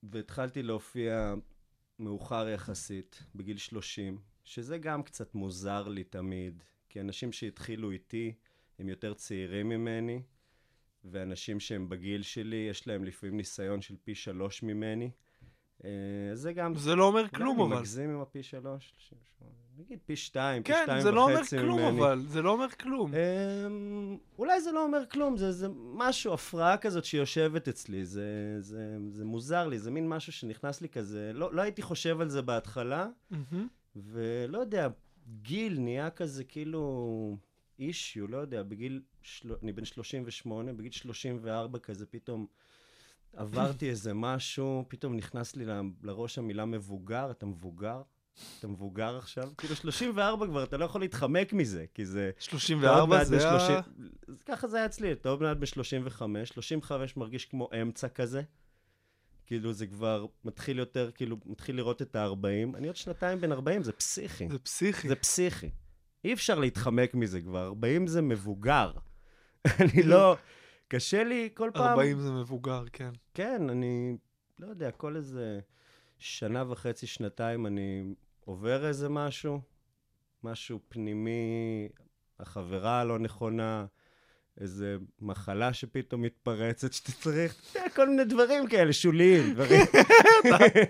[0.02, 1.34] והתחלתי להופיע
[1.98, 6.62] מאוחר יחסית, בגיל 30, שזה גם קצת מוזר לי תמיד.
[6.88, 8.34] כי אנשים שהתחילו איתי
[8.78, 10.22] הם יותר צעירים ממני,
[11.04, 15.10] ואנשים שהם בגיל שלי, יש להם לפעמים ניסיון של פי שלוש ממני.
[15.84, 15.90] אה,
[16.34, 16.74] זה גם...
[16.74, 17.78] זה לא אומר כלום, אני אבל.
[17.78, 18.94] מגזים עם הפי שלוש,
[19.78, 22.00] נגיד פי שתיים, פי כן, שתיים זה לא אומר וחצי כלום, ממני.
[22.00, 22.22] אבל.
[22.26, 23.12] זה לא אומר כלום.
[23.14, 28.96] אמ, אולי זה לא אומר כלום, זה, זה משהו, הפרעה כזאת שיושבת אצלי, זה, זה,
[29.10, 32.42] זה מוזר לי, זה מין משהו שנכנס לי כזה, לא, לא הייתי חושב על זה
[32.42, 33.08] בהתחלה.
[33.96, 34.88] ולא יודע,
[35.42, 37.36] גיל נהיה כזה כאילו
[37.78, 39.54] אישיו, לא יודע, בגיל, של...
[39.62, 42.46] אני בן 38, בגיל 34 כזה פתאום
[43.36, 48.02] עברתי איזה משהו, פתאום נכנס לי ל- לראש המילה מבוגר, אתה מבוגר?
[48.58, 49.50] אתה מבוגר עכשיו?
[49.58, 52.30] כאילו 34 כבר, אתה לא יכול להתחמק מזה, כי זה...
[52.38, 53.58] אתה עוד 34 מעט זה ה...
[53.60, 53.76] 30
[54.28, 58.42] אז ככה זה היה אצלי, אתה עוד מעט ב-35, 35 מרגיש כמו אמצע כזה.
[59.46, 62.76] כאילו זה כבר מתחיל יותר, כאילו, מתחיל לראות את ה-40.
[62.76, 64.48] אני עוד שנתיים בן 40, זה פסיכי.
[64.50, 65.08] זה פסיכי.
[65.08, 65.70] זה פסיכי.
[66.24, 68.92] אי אפשר להתחמק מזה כבר, 40 זה מבוגר.
[69.80, 70.36] אני לא...
[70.88, 71.88] קשה לי כל פעם...
[71.88, 73.10] 40 זה מבוגר, כן.
[73.34, 74.16] כן, אני
[74.58, 75.60] לא יודע, כל איזה
[76.18, 79.60] שנה וחצי, שנתיים אני עובר איזה משהו,
[80.42, 81.88] משהו פנימי,
[82.40, 83.86] החברה הלא נכונה,
[84.60, 89.80] איזה מחלה שפתאום מתפרצת שאתה צריך, יודע, כל מיני דברים כאלה, שוליים, דברים.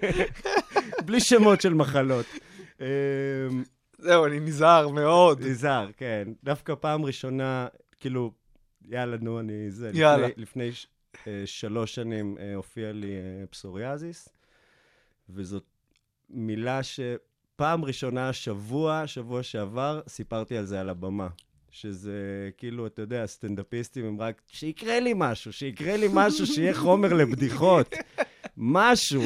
[1.07, 2.27] בלי שמות של מחלות.
[2.81, 2.87] אמ,
[3.99, 5.43] זהו, אני נזהר מאוד.
[5.43, 6.29] נזהר, כן.
[6.45, 7.67] דווקא פעם ראשונה,
[8.01, 8.33] כאילו,
[8.89, 9.71] יאללה, נו, אני...
[9.71, 10.27] זה, יאללה.
[10.27, 10.87] לפני, לפני ש,
[11.27, 14.29] אה, שלוש שנים אה, הופיע לי אה, פסוריאזיס,
[15.29, 15.65] וזאת
[16.31, 21.29] מילה שפעם ראשונה השבוע, שבוע שעבר, סיפרתי על זה על הבמה.
[21.81, 27.13] שזה כאילו, אתה יודע, הסטנדאפיסטים הם רק, שיקרה לי משהו, שיקרה לי משהו, שיהיה חומר
[27.13, 27.95] לבדיחות.
[28.57, 29.23] משהו.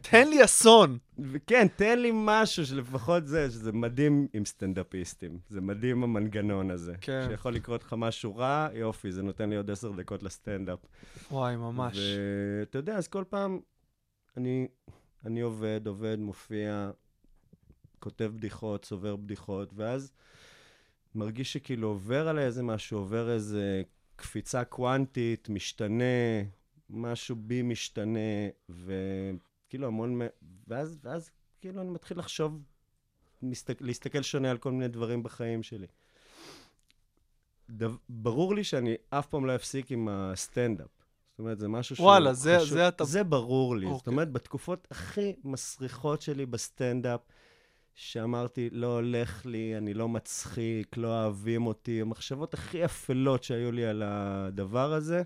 [0.00, 0.98] תן לי אסון.
[1.18, 5.38] וכן, תן לי משהו שלפחות זה, שזה מדהים עם סטנדאפיסטים.
[5.50, 6.94] זה מדהים המנגנון הזה.
[7.00, 7.26] כן.
[7.30, 10.78] שיכול לקרות לך משהו רע, יופי, זה נותן לי עוד עשר דקות לסטנדאפ.
[11.30, 11.98] וואי, ממש.
[12.60, 13.60] ואתה יודע, אז כל פעם
[14.36, 14.68] אני,
[15.24, 16.90] אני עובד, עובד, מופיע,
[17.98, 20.12] כותב בדיחות, צובר בדיחות, ואז
[21.14, 23.82] מרגיש שכאילו עובר עליי איזה משהו, עובר איזה
[24.16, 26.04] קפיצה קוונטית, משתנה,
[26.90, 28.18] משהו בי משתנה,
[28.68, 30.20] וכאילו המון...
[30.68, 32.62] ואז, ואז כאילו אני מתחיל לחשוב,
[33.42, 35.86] מסתכל, להסתכל שונה על כל מיני דברים בחיים שלי.
[37.70, 40.88] דו, ברור לי שאני אף פעם לא אפסיק עם הסטנדאפ.
[41.30, 42.68] זאת אומרת, זה משהו שהוא וואלה, זה- חשוב.
[42.74, 43.86] זה אתה- זה ברור לי.
[43.86, 44.10] זאת אוקיי.
[44.10, 47.20] אומרת, בתקופות הכי מסריחות שלי בסטנדאפ,
[48.00, 53.86] שאמרתי, לא הולך לי, אני לא מצחיק, לא אוהבים אותי, המחשבות הכי אפלות שהיו לי
[53.86, 55.22] על הדבר הזה,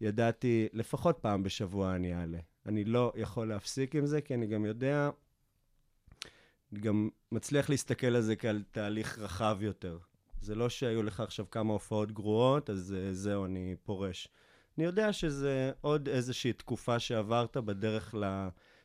[0.00, 2.38] ידעתי, לפחות פעם בשבוע אני אעלה.
[2.66, 5.10] אני לא יכול להפסיק עם זה, כי אני גם יודע,
[6.74, 9.98] גם מצליח להסתכל על זה כעל תהליך רחב יותר.
[10.40, 14.28] זה לא שהיו לך עכשיו כמה הופעות גרועות, אז אה, זהו, אני פורש.
[14.78, 18.14] אני יודע שזה עוד איזושהי תקופה שעברת בדרך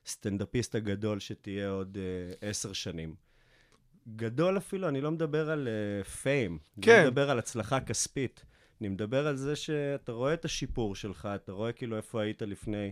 [0.06, 3.16] לסטנדאפיסט הגדול שתהיה עוד אה, עשר שנים.
[4.16, 5.68] גדול אפילו, אני לא מדבר על
[6.22, 6.58] פיים.
[6.78, 7.04] אני כן.
[7.04, 8.46] לא מדבר על הצלחה כספית.
[8.82, 12.92] אני מדבר על זה שאתה רואה את השיפור שלך, אתה רואה כאילו איפה היית לפני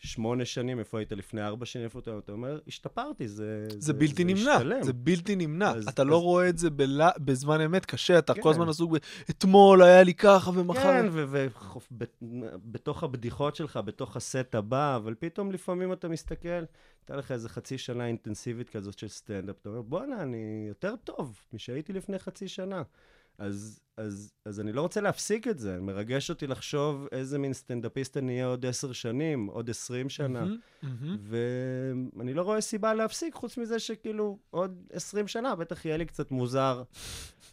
[0.00, 3.66] שמונה שנים, איפה היית לפני ארבע שנים, איפה אתה, אתה אומר, השתפרתי, זה...
[3.78, 5.70] זה בלתי נמנע, השתלם." זה בלתי נמנע.
[5.70, 8.42] אז- אתה לא אז- רואה את זה בלה- בזמן אמת, קשה, אתה כן.
[8.42, 8.96] כל הזמן עסוק ב...
[9.30, 10.80] אתמול היה לי ככה ומחר...
[10.82, 11.06] כן,
[12.22, 17.78] ובתוך הבדיחות שלך, בתוך הסט הבא, אבל פתאום לפעמים אתה מסתכל, הייתה לך איזה חצי
[17.78, 20.36] שנה אינטנסיבית כזאת של סטנדאפ, אתה אומר, בואנה, אני
[20.68, 22.82] יותר טוב משהייתי לפני חצי שנה.
[23.38, 28.16] אז, אז, אז אני לא רוצה להפסיק את זה, מרגש אותי לחשוב איזה מין סטנדאפיסט
[28.16, 30.40] אני אהיה עוד עשר שנים, עוד עשרים שנה.
[30.40, 31.18] מהמם, מהמם.
[32.16, 36.30] ואני לא רואה סיבה להפסיק, חוץ מזה שכאילו עוד 20 שנה בטח יהיה לי קצת
[36.30, 36.82] מוזר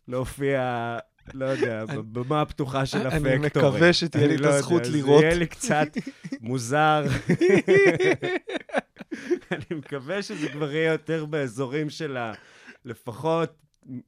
[0.07, 0.97] להופיע,
[1.33, 3.67] לא יודע, בבמה הפתוחה של אני הפקטורי.
[3.69, 5.23] מקווה שתהיה לי אני את לא הזכות זה לראות.
[5.23, 5.87] יהיה לי קצת
[6.41, 7.03] מוזר.
[9.51, 12.33] אני מקווה שזה כבר יהיה יותר באזורים של ה...
[12.85, 13.62] לפחות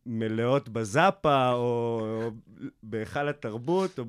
[0.06, 2.32] מלאות בזאפה, או, או
[2.84, 4.06] בהיכל התרבות, או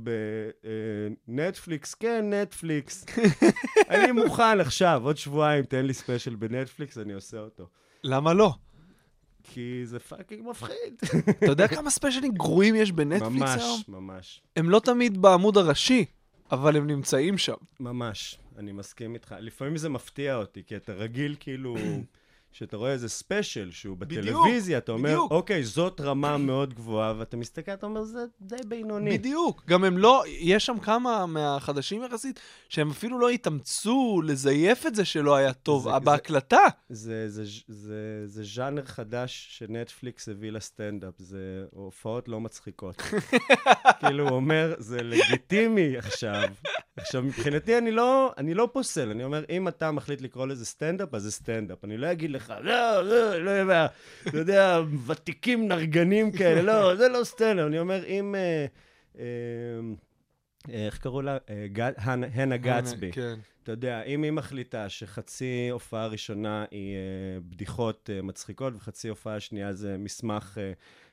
[1.29, 1.95] בנטפליקס.
[1.95, 3.07] כן, נטפליקס.
[3.91, 7.69] אני מוכן עכשיו, עוד שבועיים תן לי ספיישל בנטפליקס, אני עושה אותו.
[8.05, 8.55] למה לא?
[9.43, 10.95] כי זה fucking מפחיד.
[11.29, 13.71] אתה יודע כמה ספיישלים גרועים יש בנטפליקס היום?
[13.71, 16.05] ממש, ממש, הם לא תמיד בעמוד הראשי,
[16.53, 17.55] אבל הם נמצאים שם.
[17.81, 18.39] ממש.
[18.59, 19.35] אני מסכים איתך.
[19.41, 21.77] לפעמים זה מפתיע אותי, כי אתה רגיל כאילו
[22.59, 25.31] שאתה רואה איזה ספיישל שהוא בדיוק, בטלוויזיה, אתה אומר, בדיוק.
[25.31, 29.19] אוקיי, זאת רמה מאוד גבוהה, ואתה מסתכל, אתה אומר, זה די בינוני.
[29.19, 29.63] בדיוק.
[29.69, 35.05] גם הם לא, יש שם כמה מהחדשים יחסית, שהם אפילו לא התאמצו לזייף את זה
[35.05, 35.85] שלא היה טוב.
[35.85, 36.61] זה- זה- בהקלטה.
[36.89, 37.95] זה, זה, זה,
[38.27, 41.39] זה ז'אנר חדש שנטפליקס הביא לסטנדאפ, זה
[41.71, 43.03] הופעות לא מצחיקות.
[44.01, 46.43] כאילו, הוא אומר, זה לגיטימי עכשיו.
[46.97, 51.15] עכשיו, מבחינתי אני לא, אני לא פוסל, אני אומר, אם אתה מחליט לקרוא לזה סטנדאפ,
[51.15, 51.85] אז זה סטנדאפ.
[51.85, 53.87] אני לא אגיד לך, לא, לא, לא יודע,
[54.29, 57.67] אתה יודע, ותיקים נרגנים כאלה, לא, זה לא סטנדאפ.
[57.67, 58.35] אני אומר, אם...
[58.35, 58.67] אה,
[59.19, 59.25] אה,
[60.69, 61.39] אה, איך קראו לה?
[61.97, 63.13] הנה- גדסבי.
[63.13, 63.39] כן.
[63.63, 66.97] אתה יודע, אם היא מחליטה שחצי הופעה ראשונה היא
[67.49, 70.59] בדיחות מצחיקות וחצי הופעה שנייה זה מסמך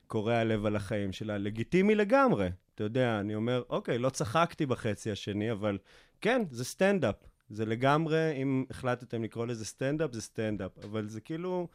[0.08, 2.50] קורע לב על החיים שלה, לגיטימי לגמרי.
[2.76, 5.78] אתה יודע, אני אומר, אוקיי, לא צחקתי בחצי השני, אבל
[6.22, 7.16] כן, זה סטנדאפ.
[7.50, 10.72] זה לגמרי, אם החלטתם לקרוא לזה סטנדאפ, זה סטנדאפ.
[10.84, 11.68] אבל זה כאילו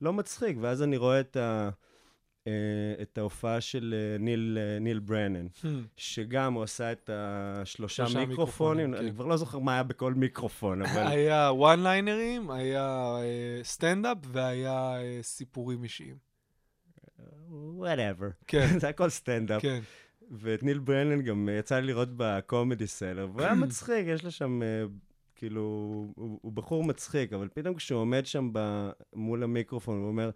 [0.00, 0.56] לא מצחיק.
[0.60, 1.70] ואז אני רואה את, ה,
[2.44, 2.48] uh,
[3.02, 5.46] את ההופעה של uh, ניל, uh, ניל ברנן.
[5.46, 5.66] Hmm.
[5.96, 9.14] שגם הוא עשה את השלושה שלושה מיקרופונים, מיקרופונים, אני כן.
[9.14, 15.00] כבר לא זוכר מה היה בכל מיקרופון, אבל היה one linerים, היה אה, סטנדאפ והיה
[15.00, 16.16] אה, סיפורים אישיים.
[17.50, 18.28] whatever.
[18.46, 19.62] כן, זה הכל סטנדאפ.
[19.62, 19.80] כן.
[20.30, 24.30] ואת ניל ברנן גם אה, יצא לי לראות בקומדי סלר, והוא היה מצחיק, יש לו
[24.30, 24.84] שם, אה,
[25.40, 25.62] כאילו,
[26.16, 30.30] הוא, הוא בחור מצחיק, אבל פתאום כשהוא עומד שם ב, מול המיקרופון, הוא אומר,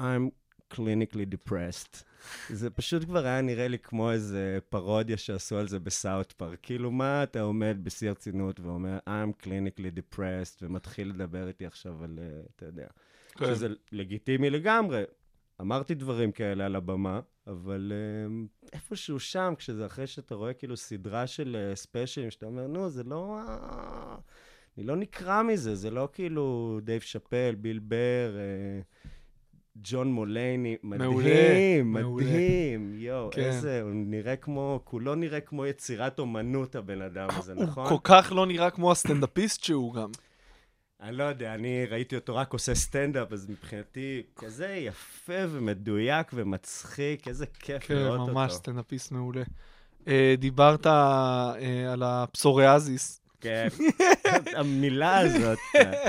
[0.00, 0.30] I'm
[0.74, 2.02] clinically depressed.
[2.60, 6.58] זה פשוט כבר היה נראה לי כמו איזה פרודיה שעשו על זה בסאוט פארק.
[6.62, 12.18] כאילו, מה אתה עומד בשיא הרצינות ואומר, I'm clinically depressed, ומתחיל לדבר איתי עכשיו על,
[12.22, 12.86] אה, אתה יודע.
[13.34, 13.46] כן.
[13.46, 15.04] שזה לגיטימי לגמרי.
[15.60, 17.92] אמרתי דברים כאלה על הבמה, אבל
[18.26, 23.04] um, איפשהו שם, כשזה אחרי שאתה רואה כאילו סדרה של ספיישלים, שאתה אומר, נו, זה
[23.04, 23.38] לא...
[23.48, 24.16] אה,
[24.78, 28.80] אני לא נקרע מזה, זה לא כאילו דייב שאפל, ביל בר, אה,
[29.76, 32.26] ג'ון מולייני, מעולה, מדהים, מעולה.
[32.26, 33.42] מדהים, יואו, כן.
[33.42, 37.88] איזה, הוא נראה כמו, כולו נראה כמו יצירת אומנות הבן אדם הזה, הוא נכון?
[37.88, 40.10] כל כך לא נראה כמו הסטנדאפיסט שהוא גם.
[41.00, 47.28] אני לא יודע, אני ראיתי אותו רק עושה סטנדאפ, אז מבחינתי כזה יפה ומדויק ומצחיק,
[47.28, 48.32] איזה כיף כן, לראות אותו.
[48.32, 49.42] ממש סטנדאפיסט מעולה.
[50.08, 53.20] אה, דיברת אה, על הפסוריאזיס.
[53.40, 53.68] כן,
[54.58, 55.58] המילה הזאת.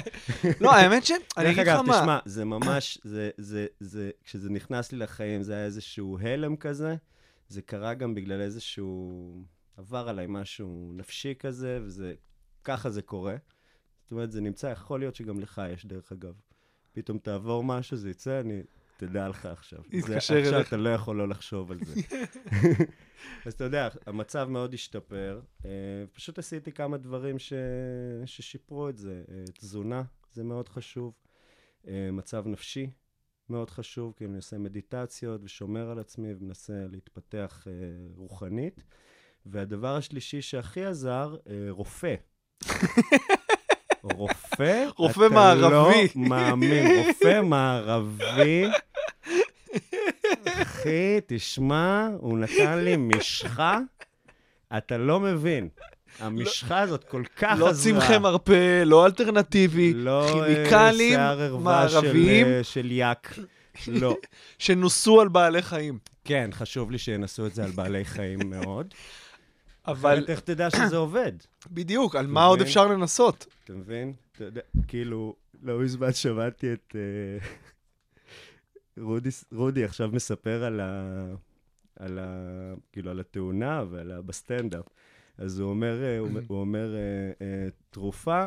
[0.61, 1.99] לא, האמת שאני דרך אגיד לך אגב, מה.
[1.99, 6.95] תשמע, זה ממש, זה, זה, זה, כשזה נכנס לי לחיים, זה היה איזשהו הלם כזה.
[7.47, 9.43] זה קרה גם בגלל איזשהו,
[9.77, 12.13] עבר עליי משהו נפשי כזה, וזה,
[12.63, 13.35] ככה זה קורה.
[14.05, 16.33] זאת אומרת, זה נמצא, יכול להיות שגם לך יש, דרך אגב.
[16.91, 18.61] פתאום תעבור משהו, זה יצא, אני,
[18.97, 19.79] תדע לך עכשיו.
[19.91, 20.67] זה- יתקשר עכשיו אליך.
[20.67, 21.93] אתה לא יכול לא לחשוב על זה.
[23.45, 25.41] אז אתה יודע, המצב מאוד השתפר.
[25.65, 25.69] אה,
[26.13, 27.53] פשוט עשיתי כמה דברים ש...
[28.25, 29.23] ששיפרו את זה.
[29.31, 31.13] אה, תזונה, זה מאוד חשוב.
[31.87, 32.89] אה, מצב נפשי,
[33.49, 37.67] מאוד חשוב, כי אני עושה מדיטציות ושומר על עצמי ומנסה להתפתח
[38.15, 38.83] רוחנית.
[39.45, 41.35] והדבר השלישי שהכי עזר,
[41.69, 42.15] רופא.
[44.13, 44.85] רופא?
[44.97, 46.07] רופא אתה מערבי.
[46.15, 48.65] לא מאמין, רופא מערבי.
[50.45, 53.79] אחי, תשמע, הוא נתן לי משחה,
[54.77, 55.69] אתה לא מבין.
[56.19, 57.93] המשחה הזאת כל כך לא עזרה.
[57.93, 63.33] צמחי מרפא, לא אלטרנטיבי, לא אה, כימיקלים שיער ערווה של, מערביים של יאק.
[63.87, 64.15] לא.
[64.59, 65.99] שנוסו על בעלי חיים.
[66.25, 68.93] כן, חשוב לי שינסו את זה על בעלי חיים מאוד.
[69.87, 71.31] אבל אחרת איך תדע שזה עובד?
[71.71, 72.61] בדיוק, על מה עוד?
[72.61, 73.45] אפשר לנסות?
[73.65, 74.13] אתה מבין?
[74.31, 76.95] אתה יודע, כאילו, לא מזמן שמעתי את...
[76.95, 77.47] אה,
[79.03, 81.25] רודי, רודי עכשיו מספר על ה...
[81.99, 82.25] על ה...
[82.91, 84.21] כאילו, על התאונה ועל ה...
[84.21, 84.85] בסטנדאפ.
[85.37, 86.95] אז הוא אומר, אה, הוא, הוא אומר,
[87.41, 88.45] אה, תרופה,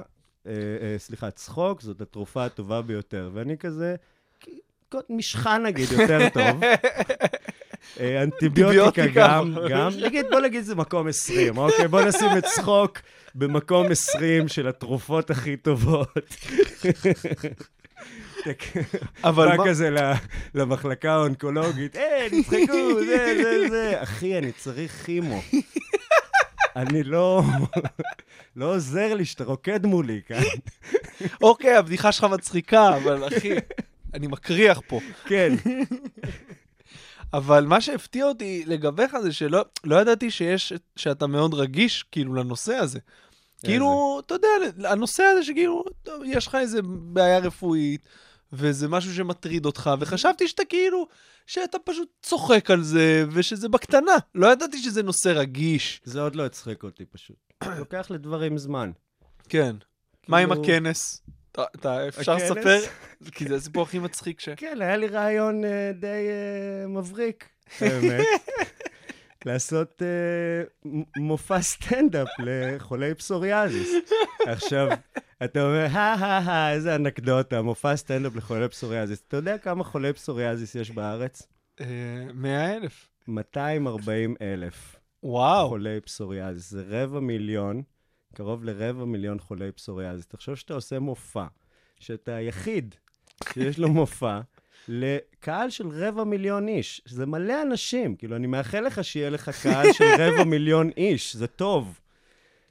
[0.99, 3.31] סליחה, צחוק זאת התרופה הטובה ביותר.
[3.35, 3.97] ואני כזה,
[4.89, 6.61] "כל- משחה נגיד יותר טוב.
[8.01, 9.07] אה, אנטיביוטיקה.
[9.07, 11.89] גם, גם, נגיד, בוא נגיד זה מקום 20, אוקיי?
[11.89, 12.99] בוא נשים את צחוק
[13.35, 16.19] במקום 20 של התרופות הכי טובות.
[19.25, 20.13] אבל מה- כזה ל-
[20.55, 24.03] למחלקה האונקולוגית, היי, נצחקו, זה, זה, זה.
[24.03, 25.41] אחי, אני צריך כימו.
[26.77, 27.43] אני לא...
[28.57, 30.43] לא עוזר לי שאתה רוקד מולי כאן.
[31.43, 33.51] אוקיי, הבדיחה שלך מצחיקה, אבל אחי,
[34.15, 35.01] אני מקריח פה.
[35.27, 35.55] כן.
[37.33, 42.75] אבל מה שהפתיע אותי לגביך זה שלא לא ידעתי שיש, שאתה מאוד רגיש כאילו לנושא
[42.75, 42.99] הזה.
[43.65, 44.49] כאילו, אתה יודע,
[44.85, 45.85] הנושא הזה שכאילו,
[46.25, 48.09] יש לך איזה בעיה רפואית,
[48.53, 51.07] וזה משהו שמטריד אותך, וחשבתי שאתה כאילו,
[51.47, 54.13] שאתה פשוט צוחק על זה, ושזה בקטנה.
[54.35, 56.01] לא ידעתי שזה נושא רגיש.
[56.05, 57.37] זה עוד לא הצחיק אותי פשוט.
[57.79, 58.91] לוקח לדברים זמן.
[59.49, 59.77] כן.
[60.29, 61.23] מה עם כאילו- הכנס?
[61.63, 62.37] אתה- אפשר?
[62.37, 62.79] לספר?
[63.33, 64.49] כי זה הסיפור הכי מצחיק ש...
[64.49, 67.49] כן, היה לי רעיון אה, די אה, מבריק,
[67.81, 68.25] האמת.
[69.47, 73.89] לעשות אה, מופע סטנדאפ לחולי פסוריאזיס.
[74.47, 74.89] עכשיו,
[75.45, 79.23] אתה אומר, הא-הא-הא, איזה אנקדוטה, מופע סטנדאפ לחולי פסוריאזיס.
[79.29, 81.43] אתה יודע כמה חולי פסוריאזיס יש בארץ?
[81.81, 81.87] אה,
[82.35, 83.09] מאה אלף.
[83.29, 85.69] 240 אלף וואו.
[85.69, 86.71] חולי פסוריאזיס.
[86.71, 87.83] זה רבע מיליון,
[88.35, 90.27] קרוב לרבע מיליון חולי פסוריאזיס.
[90.27, 91.47] תחשוב שאתה עושה מופע,
[92.01, 92.95] שאתה היחיד
[93.53, 94.41] שיש לו מופע,
[94.89, 97.03] לקהל של רבע מיליון איש.
[97.05, 98.17] זה מלא אנשים.
[98.17, 102.01] כאילו, אני מאחל לך שיהיה לך קהל של רבע מיליון איש, זה טוב.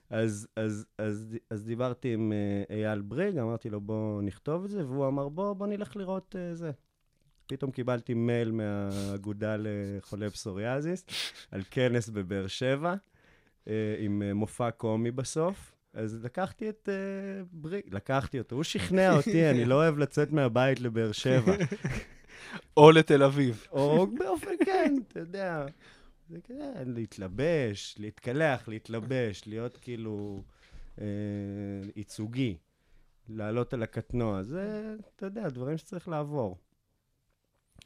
[0.10, 4.86] אז, אז, אז, אז דיברתי עם אה, אייל בריג, אמרתי לו, בוא נכתוב את זה,
[4.86, 6.72] והוא אמר, בוא, בוא נלך לראות אה, זה.
[7.48, 11.06] פתאום קיבלתי מייל מהאגודה לחולי פסוריאזיס
[11.52, 12.96] על כנס בבאר שבע,
[14.00, 15.74] עם אה, מופע קומי בסוף.
[15.94, 18.56] אז לקחתי את אה, בריג, לקחתי אותו.
[18.56, 21.56] הוא שכנע אותי, אני לא אוהב לצאת מהבית לבאר שבע.
[22.78, 23.68] או לתל אביב.
[23.72, 25.66] או באופן, כן, אתה יודע,
[26.30, 30.44] זה כזה, להתלבש, להתקלח, להתלבש, להיות כאילו
[31.02, 31.06] אה,
[31.96, 32.58] ייצוגי,
[33.30, 36.58] לעלות על הקטנוע, זה, אתה יודע, דברים שצריך לעבור.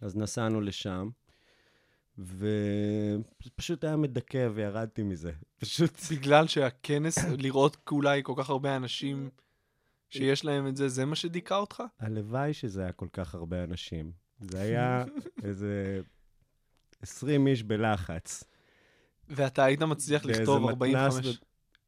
[0.01, 1.09] אז נסענו לשם,
[2.21, 5.31] וזה פשוט היה מדכא וירדתי מזה.
[5.57, 9.29] פשוט, בגלל שהכנס, לראות אולי כל כך הרבה אנשים
[10.09, 11.83] שיש להם את זה, זה מה שדיכא אותך?
[11.99, 14.11] הלוואי שזה היה כל כך הרבה אנשים.
[14.39, 15.05] זה היה
[15.43, 16.01] איזה
[17.01, 18.43] 20 איש בלחץ.
[19.29, 21.37] ואתה היית מצליח לכתוב מתנ"ס 45...
[21.37, 21.41] ב-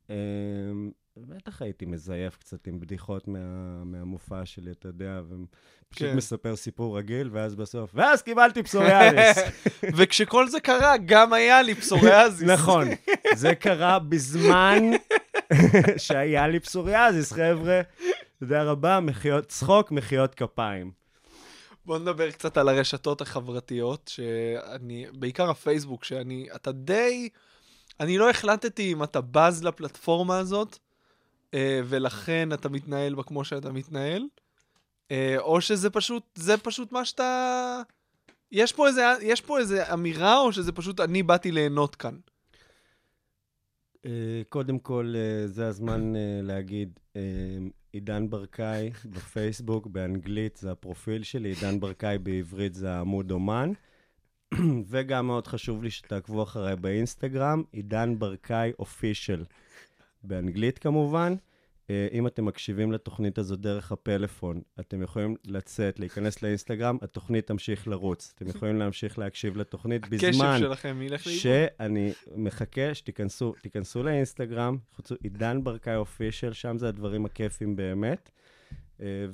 [0.10, 3.40] אמ, בטח הייתי מזייף קצת עם בדיחות מה,
[3.86, 6.16] מהמופע שלי, אתה יודע, ופשוט כן.
[6.16, 9.38] מספר סיפור רגיל, ואז בסוף, ואז קיבלתי פסוריאליס.
[9.98, 12.50] וכשכל זה קרה, גם היה לי פסוריאזיס.
[12.56, 12.88] נכון,
[13.36, 14.84] זה קרה בזמן
[15.98, 17.82] שהיה לי פסוריאזיס, חבר'ה.
[18.40, 20.92] תודה רבה, מחיאות צחוק, מחיאות כפיים.
[21.86, 27.30] בוא נדבר קצת על הרשתות החברתיות, שאני, בעיקר הפייסבוק, שאני, אתה די,
[28.00, 30.80] אני לא החלטתי אם אתה בז לפלטפורמה הזאת,
[31.86, 34.24] ולכן אתה מתנהל בה כמו שאתה מתנהל,
[35.12, 37.82] אה, או שזה פשוט, זה פשוט מה שאתה...
[38.52, 42.16] יש פה איזה, יש פה איזה אמירה, או שזה פשוט אני באתי ליהנות כאן?
[44.06, 47.22] אה, קודם כל, אה, זה הזמן אה, להגיד, אה,
[47.92, 53.72] עידן ברקאי בפייסבוק, באנגלית זה הפרופיל שלי, עידן ברקאי בעברית זה העמוד אומן.
[54.90, 59.44] וגם מאוד חשוב לי שתעקבו אחריי באינסטגרם, עידן ברקאי אופישל.
[60.24, 61.36] באנגלית כמובן.
[61.90, 67.88] אה, אם אתם מקשיבים לתוכנית הזו דרך הפלאפון, אתם יכולים לצאת, להיכנס לאינסטגרם, התוכנית תמשיך
[67.88, 68.34] לרוץ.
[68.36, 70.60] אתם יכולים להמשיך להקשיב לתוכנית בזמן.
[71.40, 78.32] שאני מחכה שתיכנסו תיכנסו לאינסטגרם, חוצו עידן ברקאי אופישל, שם זה הדברים הכיפים באמת.
[79.02, 79.26] אה,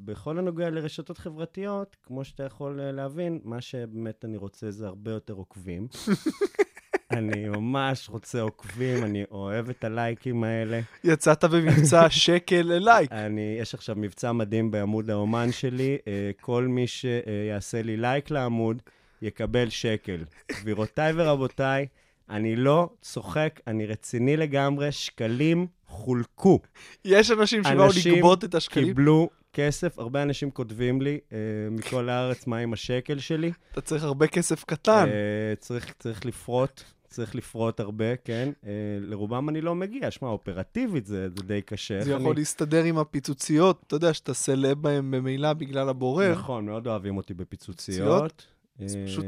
[0.00, 5.10] ובכל הנוגע לרשתות חברתיות, כמו שאתה יכול אה, להבין, מה שבאמת אני רוצה זה הרבה
[5.10, 5.88] יותר עוקבים.
[7.10, 10.80] אני ממש רוצה עוקבים, אני אוהב את הלייקים האלה.
[11.04, 13.12] יצאת במבצע שקל ללייק.
[13.12, 18.82] אני, יש עכשיו מבצע מדהים בעמוד האומן שלי, אה, כל מי שיעשה לי לייק לעמוד,
[19.22, 20.24] יקבל שקל.
[20.50, 21.86] גבירותיי ורבותיי,
[22.30, 26.60] אני לא צוחק, אני רציני לגמרי, שקלים חולקו.
[27.04, 28.86] יש אנשים שבאו אנשים לגבות את השקלים.
[28.86, 31.38] קיבלו כסף, הרבה אנשים כותבים לי אה,
[31.70, 33.52] מכל הארץ מה עם השקל שלי.
[33.72, 35.08] אתה צריך הרבה כסף קטן.
[35.08, 38.52] אה, צריך, צריך לפרוט, צריך לפרוט הרבה, כן.
[38.66, 42.00] אה, לרובם אני לא מגיע, שמע, אופרטיבית זה, זה די קשה.
[42.04, 46.32] זה יכול אני- להסתדר עם הפיצוציות, אתה יודע, שאתה סלב בהם ממילא בגלל הבורר.
[46.32, 48.46] נכון, מאוד אוהבים אותי בפיצוציות.
[48.78, 49.24] זה אה, פשוט-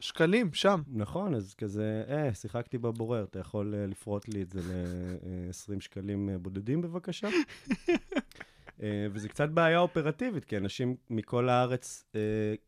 [0.00, 0.82] שקלים, שם.
[0.92, 6.28] נכון, אז כזה, אה, שיחקתי בבורר, אתה יכול אה, לפרוט לי את זה ל-20 שקלים
[6.42, 7.28] בודדים בבקשה?
[8.82, 12.20] אה, וזה קצת בעיה אופרטיבית, כי אנשים מכל הארץ אה,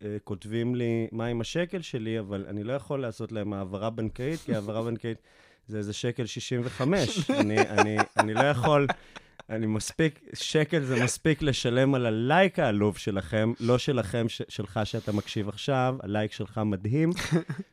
[0.02, 4.40] אה, כותבים לי מה עם השקל שלי, אבל אני לא יכול לעשות להם העברה בנקאית,
[4.40, 5.18] כי העברה בנקאית
[5.66, 7.30] זה איזה שקל 65.
[7.30, 8.86] אני, אני, אני לא יכול...
[9.50, 15.12] אני מספיק, שקל זה מספיק לשלם על הלייק העלוב שלכם, לא שלכם, ש, שלך שאתה
[15.12, 17.10] מקשיב עכשיו, הלייק שלך מדהים,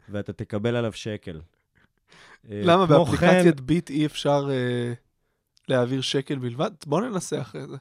[0.10, 1.42] ואתה תקבל עליו שקל.
[2.50, 4.94] למה כן, באפליקציית ביט אי אפשר אה,
[5.68, 6.72] להעביר שקל בלבד?
[6.86, 7.78] בוא ננסה אחרי זה.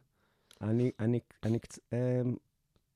[0.62, 2.34] אני, אני, אני, קצ- אמ,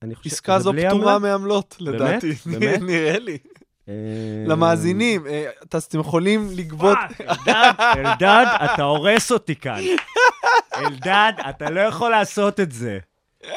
[0.02, 0.30] אני חושב...
[0.30, 1.18] עסקה זו פטורה?
[1.18, 2.32] מעמלות, לדעתי.
[2.46, 2.80] באמת?
[2.90, 3.38] נראה לי.
[3.88, 3.92] אמ,
[4.46, 6.98] למאזינים, אה, אתם יכולים לגבות...
[7.20, 9.80] אלדד, אלדד, אתה הורס אותי כאן.
[10.76, 12.98] אלדד, אתה לא יכול לעשות את זה.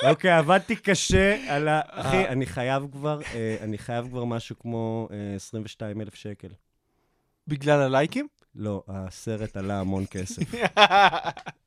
[0.03, 1.81] אוקיי, עבדתי קשה על ה...
[1.87, 6.47] אחי, אני חייב כבר, אה, אני חייב כבר משהו כמו 22 אלף שקל.
[7.47, 8.27] בגלל הלייקים?
[8.55, 10.43] לא, הסרט עלה המון כסף.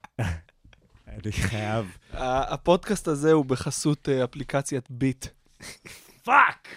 [1.25, 1.97] אני חייב.
[2.12, 5.27] הפודקאסט הזה הוא בחסות אה, אפליקציית ביט.
[6.25, 6.69] fuck!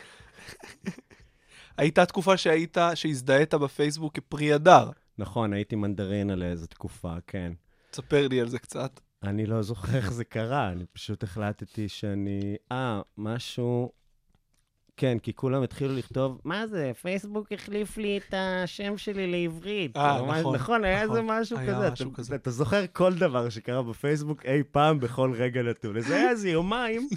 [1.77, 4.89] הייתה תקופה שהיית, שהזדהית בפייסבוק כפרי הדר.
[5.17, 7.53] נכון, הייתי מנדרינה לאיזו תקופה, כן.
[7.91, 8.99] תספר לי על זה קצת.
[9.23, 12.55] אני לא זוכר איך זה קרה, אני פשוט החלטתי שאני...
[12.71, 13.91] אה, משהו...
[14.99, 19.97] כן, כי כולם התחילו לכתוב, מה זה, פייסבוק החליף לי את השם שלי לעברית.
[19.97, 21.17] אה, נכון, נכון, היה נכון.
[21.17, 21.91] איזה משהו היה כזה.
[21.91, 22.35] משהו אתה- כזה.
[22.35, 25.97] אתה זוכר כל דבר שקרה בפייסבוק אי פעם בכל רגע נתון.
[25.97, 27.07] אז היה איזה יומיים,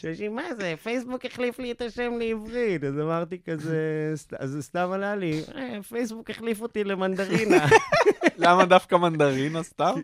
[0.00, 2.84] שאנשים, מה זה, פייסבוק החליף לי את השם לעברית.
[2.84, 3.78] אז אמרתי כזה,
[4.38, 7.66] אז זה סתם עלה לי, "אה, פייסבוק החליף אותי למנדרינה.
[8.38, 9.94] למה דווקא מנדרינה סתם?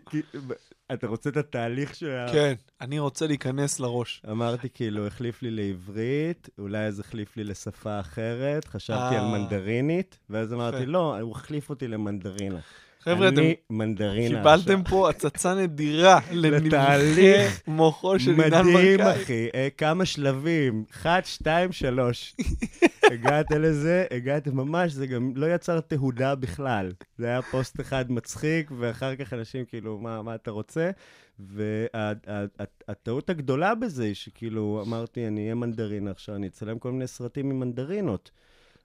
[0.93, 2.25] אתה רוצה את התהליך שה...
[2.31, 4.21] כן, אני רוצה להיכנס לראש.
[4.31, 9.31] אמרתי כאילו, החליף לי לעברית, אולי אז החליף לי לשפה אחרת, חשבתי על אה.
[9.31, 10.85] מנדרינית, ואז אמרתי.
[10.85, 12.59] לא, הוא החליף אותי למנדרינה.
[13.01, 19.23] חבר'ה, אתם אני מנדרינה קיבלתם פה הצצה נדירה לתהליך מוחו של עידן מדהים, ברקאי.
[19.23, 19.49] אחי.
[19.55, 20.83] אה, כמה שלבים.
[20.91, 22.35] אחת, שתיים, שלוש.
[23.13, 26.91] הגעת לזה, הגעת ממש, זה גם לא יצר תהודה בכלל.
[27.17, 30.91] זה היה פוסט אחד מצחיק, ואחר כך אנשים כאילו, מה, מה אתה רוצה?
[31.39, 37.49] והטעות הגדולה בזה היא שכאילו, אמרתי, אני אהיה מנדרינה עכשיו, אני אצלם כל מיני סרטים
[37.49, 38.31] עם מנדרינות.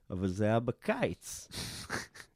[0.09, 1.47] אבל זה היה בקיץ.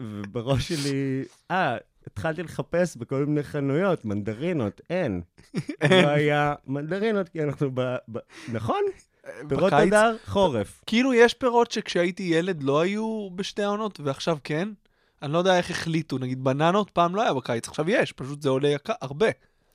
[0.00, 1.76] ובראש שלי, אה,
[2.06, 5.20] התחלתי לחפש בכל מיני חנויות, מנדרינות, אין.
[5.90, 7.80] לא היה מנדרינות, כי אנחנו ב...
[8.12, 8.18] ב...
[8.52, 8.82] נכון?
[9.48, 10.82] פירות בקיץ- אדר, חורף.
[10.86, 14.68] כאילו יש פירות שכשהייתי ילד לא היו בשתי העונות, ועכשיו כן.
[15.22, 18.48] אני לא יודע איך החליטו, נגיד בננות פעם לא היה בקיץ, עכשיו יש, פשוט זה
[18.48, 19.26] עולה יקר, הרבה.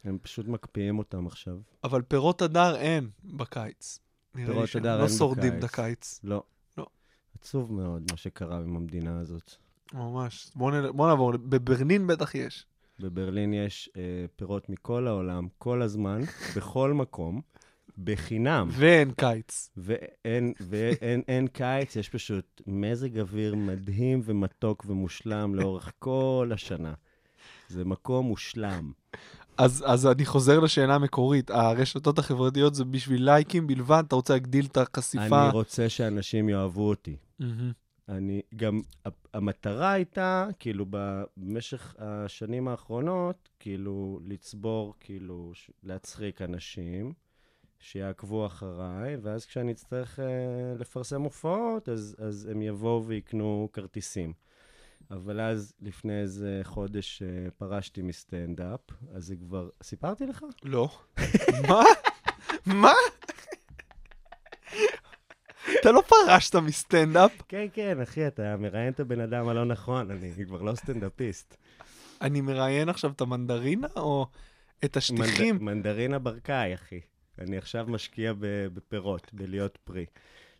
[0.03, 1.55] הם פשוט מקפיאים אותם עכשיו.
[1.83, 3.99] אבל פירות הדר אין בקיץ.
[4.35, 5.73] פירות הדר לא אין שורדים את בקיץ.
[5.73, 6.19] הקיץ.
[6.23, 6.43] לא.
[6.77, 6.85] לא.
[7.39, 9.55] עצוב מאוד מה שקרה עם המדינה הזאת.
[9.93, 10.51] ממש.
[10.55, 10.91] בוא, נ...
[10.91, 12.65] בוא נעבור, בברלין בטח יש.
[12.99, 14.01] בברלין יש אה,
[14.35, 16.21] פירות מכל העולם, כל הזמן,
[16.55, 17.41] בכל מקום,
[17.97, 18.67] בחינם.
[18.71, 19.69] ואין קיץ.
[19.77, 26.93] ואין, ואין אין קיץ, יש פשוט מזג אוויר מדהים ומתוק ומושלם לאורך כל השנה.
[27.69, 28.91] זה מקום מושלם.
[29.57, 34.65] אז, אז אני חוזר לשאלה המקורית, הרשתות החברתיות זה בשביל לייקים בלבד, אתה רוצה להגדיל
[34.65, 35.43] את החשיפה?
[35.43, 37.15] אני רוצה שאנשים יאהבו אותי.
[37.39, 37.82] מהמם.
[38.17, 38.81] אני גם,
[39.33, 47.13] המטרה הייתה, כאילו, במשך השנים האחרונות, כאילו, לצבור, כאילו, ש- להצחיק אנשים,
[47.79, 50.25] שיעקבו אחריי, ואז כשאני אצטרך אה,
[50.79, 54.33] לפרסם הופעות, אז, אז הם יבואו ויקנו כרטיסים.
[55.11, 58.79] אבל אז, לפני איזה חודש, אה, פרשתי מסטנדאפ,
[59.13, 59.69] אז זה כבר...
[59.83, 60.45] סיפרתי לך?
[60.63, 60.89] לא.
[61.69, 61.83] מה?
[62.65, 62.93] מה?
[65.83, 67.31] אתה לא פרשת מסטנדאפ?
[67.47, 71.57] כן, כן, אחי, אתה מראיין את הבן אדם הלא נכון, אני כבר לא סטנדאפיסט.
[72.21, 74.27] אני מראיין עכשיו את המנדרינה או
[74.85, 75.55] את השטיחים?
[75.55, 75.63] מנד...
[75.63, 76.99] מנדרינה ברקאי, אחי.
[77.39, 78.33] אני עכשיו משקיע.
[78.73, 80.05] בפירות, בלהיות פרי.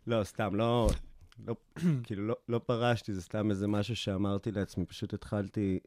[0.06, 0.88] לא, סתם, לא...
[1.46, 1.54] לא
[2.04, 5.80] כאילו, לא, לא פרשתי, זה סתם איזה משהו שאמרתי לעצמי, פשוט התחלתי...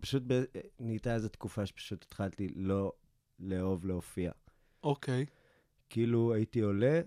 [0.00, 0.42] פשוט ב...
[0.78, 2.92] נהייתה איזו תקופה שפשוט התחלתי לא
[3.38, 4.32] לאהוב להופיע.
[4.82, 5.26] אוקיי.
[5.88, 7.00] כאילו, הייתי עולה,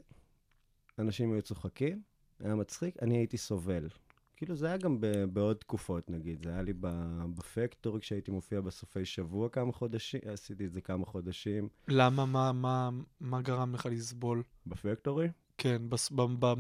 [1.00, 2.02] אנשים היו צוחקים,
[2.40, 3.88] היה מצחיק, אני הייתי סובל.
[4.36, 6.44] כאילו, זה היה גם ב- בעוד תקופות, נגיד.
[6.44, 11.06] זה היה לי ב- בפקטורי, כשהייתי מופיע בסופי שבוע כמה חודשים, עשיתי את זה כמה
[11.06, 11.68] חודשים.
[11.88, 12.90] למה, מה, מה,
[13.20, 14.44] מה גרם לך לסבול?
[14.68, 15.28] בפקטורי?
[15.58, 16.54] כן, בס, ב, ב,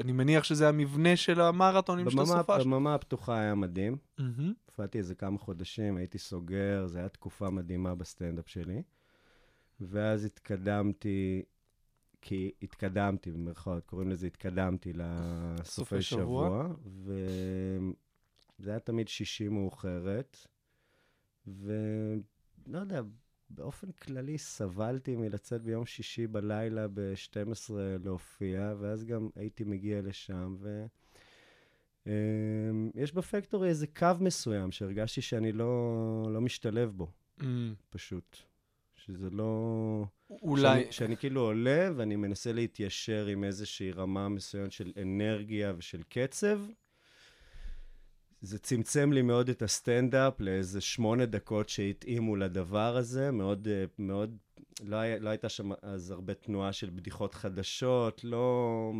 [0.00, 2.64] אני מניח שזה המבנה של המרתונים של הסופש.
[2.64, 3.96] בממה הפתוחה היה מדהים.
[4.66, 8.82] הופעתי איזה כמה חודשים, הייתי סוגר, זו הייתה תקופה מדהימה בסטנדאפ שלי.
[9.80, 11.42] ואז התקדמתי,
[12.20, 16.68] כי התקדמתי, במרכאות, קוראים לזה התקדמתי לסופי סופי שבוע.
[18.58, 20.36] וזה היה תמיד שישי מאוחרת,
[21.46, 23.02] ולא יודע,
[23.50, 27.72] באופן כללי סבלתי מלצאת ביום שישי בלילה ב-12
[28.04, 30.86] להופיע, ואז גם הייתי מגיע לשם, ו...
[32.06, 37.10] אמ, יש בפקטורי איזה קו מסוים שהרגשתי שאני לא, לא משתלב בו,
[37.42, 38.36] אמ, פשוט.
[38.94, 40.04] שזה לא...
[40.42, 46.02] אולי, שאני, שאני כאילו עולה ואני מנסה להתיישר עם איזושהי רמה מסוימת של אנרגיה ושל
[46.08, 46.60] קצב.
[48.40, 54.36] זה צמצם לי מאוד את הסטנדאפ לאיזה שמונה דקות שהתאימו לדבר הזה, מאוד, אה, מאוד,
[54.84, 58.92] לא, היה, לא הייתה שם אז הרבה תנועה של בדיחות חדשות, לא,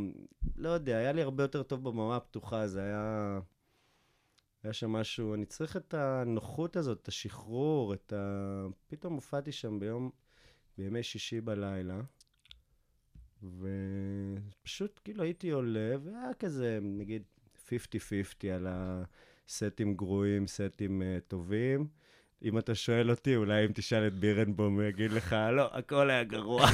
[0.56, 3.38] לא יודע, היה לי הרבה יותר טוב בבמה הפתוחה, זה היה,
[4.62, 8.66] היה שם משהו, אני צריך את הנוחות הזאת, את השחרור, את ה...
[8.88, 10.10] פתאום הופעתי שם ביום,
[10.78, 12.00] בימי שישי בלילה,
[13.42, 17.22] ופשוט כאילו הייתי עולה, והיה כזה, נגיד,
[17.68, 17.70] 50-50
[18.54, 21.86] על הסטים גרועים, סטים uh, טובים,
[22.42, 26.24] אם אתה שואל אותי, אולי אם תשאל את בירנבום, הוא יגיד לך, לא, הכל היה
[26.24, 26.66] גרוע.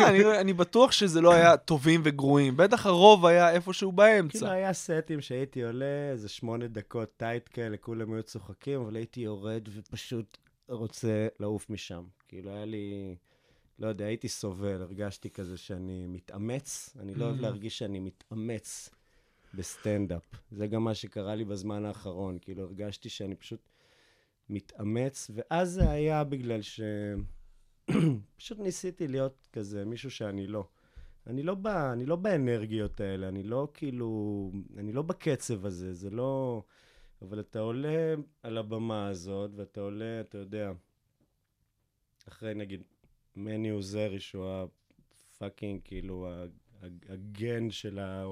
[0.00, 0.08] לא,
[0.40, 2.56] אני- בטוח שזה לא היה טובים וגרועים.
[2.56, 4.50] בטח הרוב היה איפשהו כאילו באמצע.
[4.52, 9.68] היה סטים שהייתי עולה, איזה שמונה דקות tight כאלה, כולם היו צוחקים, אבל הייתי יורד
[9.74, 10.38] ופשוט
[10.74, 12.04] רוצה לעוף משם.
[12.28, 13.16] כאילו, היה לי,
[13.78, 17.42] לא יודע, הייתי סובל, הרגשתי כזה שאני מתאמץ, אני לא אוהב Mhm.
[17.42, 18.90] להרגיש שאני מתאמץ
[19.54, 20.22] בסטנדאפ.
[20.52, 23.68] זה גם מה שקרה לי בזמן האחרון, כאילו, הרגשתי שאני פשוט
[24.50, 26.80] מתאמץ, ואז זה היה בגלל ש...
[28.36, 30.64] פשוט ניסיתי להיות כזה, מישהו שאני לא.
[31.26, 36.10] אני לא, ב, אני לא באנרגיות האלה, אני לא כאילו, אני לא בקצב הזה, זה
[36.10, 36.62] לא...
[37.22, 40.70] אבל אתה עולה על הבמה הזאת, ואתה עולה, אתה יודע,
[42.28, 42.82] אחרי נגיד
[43.36, 44.66] מני עוזרי, שהוא
[45.36, 46.28] הפאקינג, כאילו,
[47.08, 48.22] הגן של ה-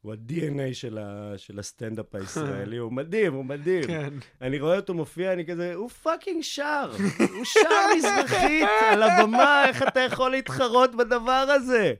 [0.00, 3.84] הוא ה-DNA של, ה, של הסטנדאפ הישראלי, הוא מדהים, הוא מדהים.
[3.86, 4.14] כן.
[4.40, 6.90] אני רואה אותו מופיע, אני כזה, הוא פאקינג שר.
[7.36, 11.94] הוא שר מזרחית על הבמה, איך אתה יכול להתחרות בדבר הזה?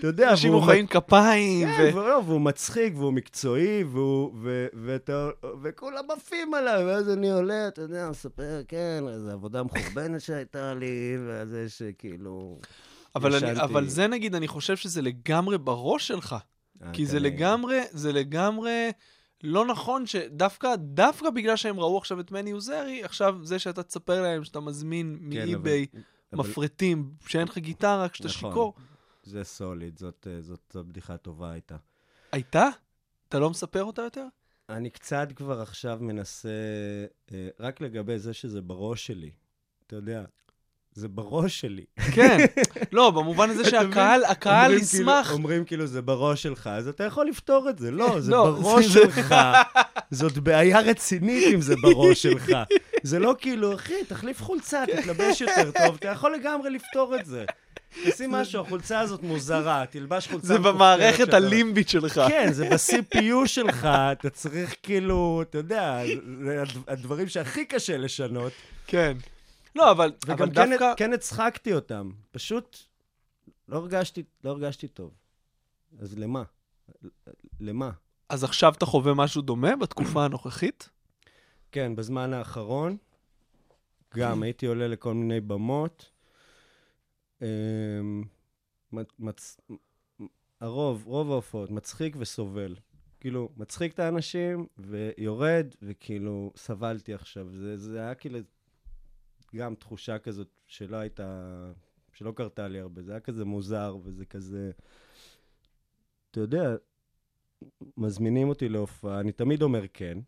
[0.00, 2.26] אתה יודע, אנשים והוא מוחאים כפיים, כן, ו...
[2.26, 5.28] והוא, מצחיק, והוא מקצועי, והוא, ו, ואתה,
[5.62, 11.16] וכולם עפים עליו, ואז אני עולה, אתה יודע, מספר, כן, איזו עבודה מחורבנת שהייתה לי,
[11.26, 12.58] וזה שכאילו...
[13.16, 13.60] אבל, אני.
[13.60, 16.36] אבל זה נגיד, אני חושב שזה לגמרי בראש שלך.
[16.82, 17.30] אה, כי זה כנראה.
[17.30, 18.90] לגמרי, זה לגמרי
[19.42, 24.22] לא נכון שדווקא, דווקא בגלל שהם ראו עכשיו את מני עוזרי, עכשיו זה שאתה תספר
[24.22, 25.86] להם שאתה מזמין כן, מאי-ביי
[26.32, 28.50] אבל- מפרטים, שאין לך גיטרה, כשאתה נכון.
[28.50, 28.74] שיכור.
[29.22, 31.76] זה סוליד, זאת, אה, זאת, זאת בדיחה טובה הייתה.
[32.32, 32.68] הייתה?
[33.28, 34.24] אתה לא מספר אותה יותר?
[34.68, 36.48] אני קצת כבר עכשיו מנסה,
[37.32, 39.30] אה, רק לגבי זה שזה בראש שלי.
[39.86, 40.24] אתה יודע,
[40.92, 41.84] זה בראש שלי.
[42.14, 42.38] כן.
[42.92, 44.24] לא, במובן הזה שהקהל?
[44.24, 45.22] הקהל אומרים ישמח.
[45.26, 47.90] כאילו, אומרים כאילו זה בראש שלך, אז אתה יכול לפתור את זה.
[47.90, 49.34] לא, זה לא, בראש זה- שלך.
[50.10, 52.52] זאת בעיה רצינית אם זה בראש שלך.
[53.02, 57.44] זה לא כאילו, אחי, תחליף חולצה, תתלבש יותר טוב, אתה יכול לגמרי לפתור את זה.
[58.04, 62.20] תשים משהו, החולצה הזאת מוזרה, תלבש חולצה זה במערכת הלימבית שלך.
[62.28, 66.02] כן, זה ב-CPU שלך, אתה צריך כאילו, אתה יודע,
[66.88, 68.52] הדברים שהכי קשה לשנות.
[68.86, 69.16] כן.
[69.76, 70.94] לא, אבל, אבל וגם כן, דווקא...
[70.96, 72.78] כן הצחקתי אותם, פשוט
[73.68, 75.10] לא הרגשתי, לא הרגשתי טוב.
[75.98, 76.42] אז למה?
[77.60, 77.90] למה?
[78.28, 80.88] אז עכשיו אתה חווה משהו דומה בתקופה הנוכחית?
[81.72, 82.96] כן, בזמן האחרון,
[84.16, 86.10] גם הייתי עולה לכל מיני במות.
[87.42, 88.22] אמ,
[88.92, 89.60] מצ- מצ-
[90.60, 92.76] הרוב, רוב ההופעות, מצחיק וסובל.
[93.20, 97.48] כאילו, מצחיק את האנשים, ויורד, וכאילו, סבלתי עכשיו.
[97.50, 98.38] זה, זה היה כאילו
[99.56, 101.72] גם תחושה כזאת שלא הייתה,
[102.12, 103.02] שלא קרתה לי הרבה.
[103.02, 104.70] זה היה כזה מוזר, וזה כזה...
[106.30, 106.74] אתה יודע,
[107.96, 110.18] מזמינים אותי להופעה, אני תמיד אומר כן.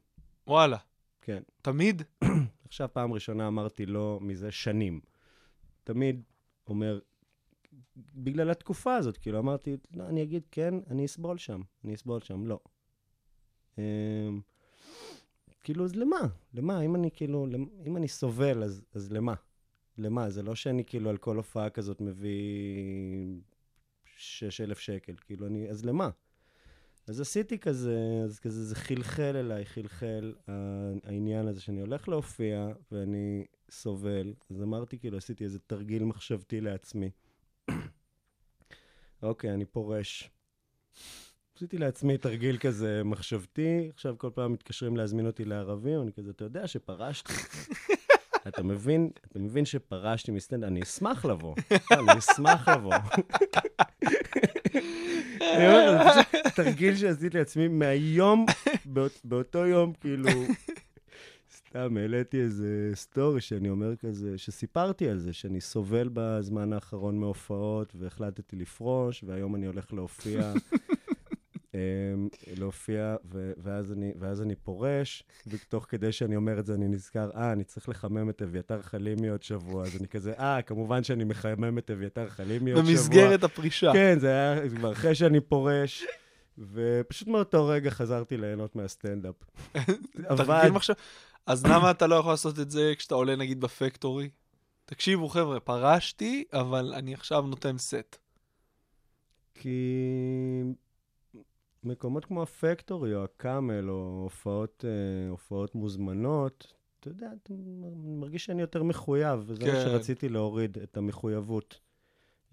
[0.46, 0.76] וואלה.
[1.20, 1.42] כן.
[1.62, 2.02] תמיד?
[2.68, 5.00] עכשיו פעם ראשונה אמרתי לא מזה שנים.
[5.84, 6.22] תמיד
[6.72, 6.98] אומר,
[7.96, 12.46] בגלל התקופה הזאת, כאילו אמרתי, לא, אני אגיד כן, אני אסבול שם, אני אסבול שם,
[12.46, 12.60] לא.
[13.78, 14.40] אמ,
[15.62, 16.20] כאילו, אז למה?
[16.54, 16.80] למה?
[16.80, 17.46] אם אני כאילו,
[17.86, 19.34] אם אני סובל, אז, אז למה?
[19.98, 20.30] למה?
[20.30, 23.40] זה לא שאני כאילו על כל הופעה כזאת מביא
[24.16, 26.10] 6,000 שקל, כאילו, אני, אז למה?
[27.06, 30.34] אז עשיתי כזה, אז כזה זה חלחל אליי, חלחל
[31.04, 34.34] העניין הזה שאני הולך להופיע ואני סובל.
[34.50, 37.10] אז אמרתי, כאילו, עשיתי איזה תרגיל מחשבתי לעצמי.
[39.22, 40.30] אוקיי, אני פורש.
[41.56, 46.44] עשיתי לעצמי תרגיל כזה מחשבתי, עכשיו כל פעם מתקשרים להזמין אותי לערבים, אני כזה, אתה
[46.44, 47.32] יודע שפרשתי.
[48.48, 51.54] אתה מבין, אתה מבין שפרשתי מסטנד, אני אשמח לבוא,
[51.92, 52.94] אני אשמח לבוא.
[55.56, 58.46] אני אומר לך, זה פשוט תרגיל שעשיתי לעצמי מהיום,
[58.84, 60.28] באות- באותו יום, כאילו,
[61.72, 67.92] סתם העליתי איזה סטורי שאני אומר כזה, שסיפרתי על זה, שאני סובל בזמן האחרון מהופעות,
[67.98, 70.52] והחלטתי לפרוש, והיום אני הולך להופיע.
[71.74, 71.80] אמ,
[72.56, 77.30] להופיע, ו- ואז אני, ואז אני פורש, ותוך כדי שאני אומר את זה, אני נזכר,
[77.36, 81.24] אה, אני צריך לחמם את אביתר חלימי עוד שבוע, אז אני כזה, אה, כמובן שאני
[81.24, 82.94] מחמם את אביתר חלימי עוד שבוע.
[82.94, 83.92] במסגרת הפרישה.
[83.92, 86.04] כן, זה היה כבר אחרי שאני פורש,
[86.58, 89.34] ופשוט מאותו רגע חזרתי ליהנות מהסטנדאפ.
[90.24, 90.70] עבד.
[91.46, 94.30] אז למה אתה לא יכול לעשות את זה כשאתה עולה נגיד בפקטורי?
[94.84, 98.16] תקשיבו חבר'ה, פרשתי, אבל אני עכשיו נותן סט.
[99.54, 99.78] כי
[101.84, 108.60] מקומות כמו הפקטורי או הקאמל או הופעות, אה, הופעות מוזמנות, אתה יודע, מ- מרגיש שאני
[108.60, 109.80] יותר מחויב, וזה מה כן.
[109.84, 111.80] שרציתי להוריד, את המחויבות.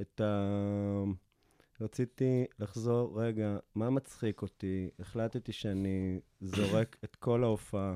[0.01, 1.03] את ה...
[1.81, 4.89] רציתי לחזור, רגע, מה מצחיק אותי?
[4.99, 7.95] החלטתי שאני זורק את כל ההופעה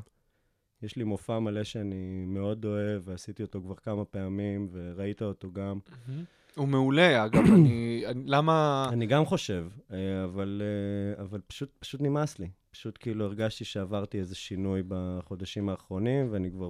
[0.84, 5.80] יש לי מופע מלא שאני מאוד אוהב, ועשיתי אותו כבר כמה פעמים, וראית אותו גם.
[6.56, 8.04] הוא מעולה, אגב, אני...
[8.08, 8.86] אני- למה...
[8.94, 10.62] אני גם חושב, אה, אבל,
[11.18, 12.50] אה, אבל פשוט, פשוט נמאס לי.
[12.72, 16.70] פשוט כאילו הרגשתי שעברתי איזה שינוי בחודשים האחרונים, ואני כבר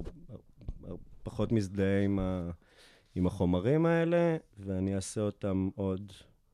[1.22, 2.50] פחות מזדהה עם, ה,
[3.14, 6.12] עם החומרים האלה, ואני אעשה אותם עוד...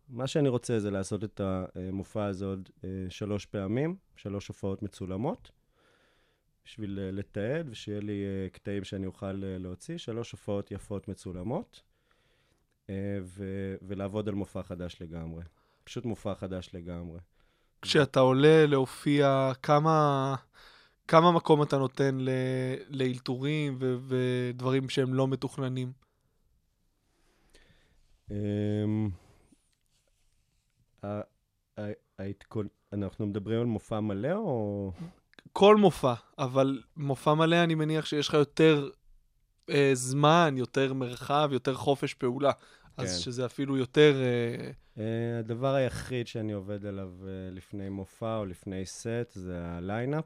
[0.08, 5.50] מה שאני רוצה זה לעשות את המופע הזה עוד אה, שלוש פעמים, שלוש הופעות מצולמות,
[6.64, 11.82] בשביל אה, לתעד ושיהיה לי אה, קטעים שאני אוכל אה, להוציא, שלוש הופעות יפות מצולמות,
[13.22, 15.44] ו- ולעבוד על מופע חדש לגמרי.
[15.84, 17.18] פשוט מופע חדש לגמרי.
[17.82, 20.34] כשאתה עולה להופיע, כמה,
[21.08, 22.28] כמה מקום אתה נותן ל,
[22.88, 25.92] לאלתורים ו, ודברים שהם לא מתוכננים?
[28.30, 29.11] אמ,
[32.92, 34.92] אנחנו מדברים על מופע מלא או...
[35.53, 38.88] כל מופע, אבל מופע מלא אני מניח שיש לך יותר
[39.70, 42.53] אה, זמן, יותר מרחב, יותר חופש פעולה.
[42.96, 43.18] אז כן.
[43.18, 44.14] שזה אפילו יותר...
[44.22, 50.24] אה, אה, הדבר היחיד שאני עובד עליו אה, לפני מופע או לפני סט זה הליינאפ,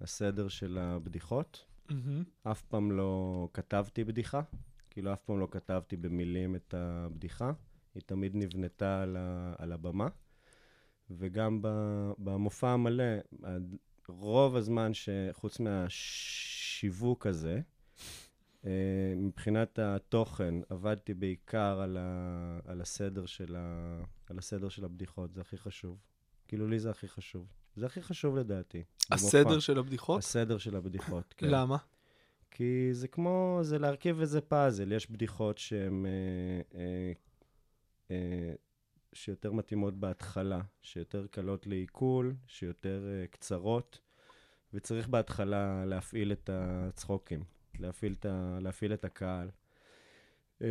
[0.00, 1.64] הסדר של הבדיחות.
[1.90, 2.24] מהמם.
[2.42, 4.40] אף פעם לא כתבתי בדיחה,
[4.90, 7.52] כאילו אף פעם לא כתבתי במילים את הבדיחה,
[7.94, 10.08] היא תמיד נבנתה על, ה, על הבמה.
[11.10, 11.58] וגם
[12.18, 13.04] במופע המלא,
[14.08, 17.60] רוב הזמן שחוץ מהשיווק הזה,
[18.66, 18.70] אה,
[19.16, 23.98] מבחינת התוכן, עבדתי בעיקר על, ה, על, הסדר של ה,
[24.30, 25.98] על הסדר של הבדיחות, זה הכי חשוב.
[26.48, 27.46] כאילו, לי זה הכי חשוב.
[27.76, 28.82] זה הכי חשוב לדעתי.
[29.10, 29.60] הסדר במופע.
[29.60, 30.18] של הבדיחות?
[30.18, 31.46] הסדר של הבדיחות, כן.
[31.50, 31.76] למה?
[32.50, 34.92] כי זה כמו, זה להרכיב איזה פאזל.
[34.92, 37.12] יש בדיחות שהן, אה, אה,
[38.10, 38.54] אה,
[39.12, 43.98] שיותר מתאימות בהתחלה, שיותר קלות לעיכול, שיותר אה, קצרות,
[44.74, 47.44] וצריך בהתחלה להפעיל את הצחוקים,
[47.78, 49.50] להפעיל את, ה, להפעיל את הקהל.
[50.62, 50.66] אה,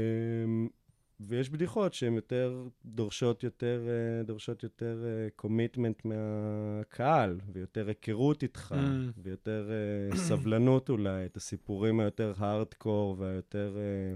[1.19, 9.11] ויש בדיחות שהן יותר, דורשות יותר, אה, דורשות יותר קומיטמנט מהקהל, ויותר היכרות איתך, Mm.
[9.23, 14.13] ויותר אה, סבלנות אולי, את הסיפורים היותר הארדקור והיותר, אה,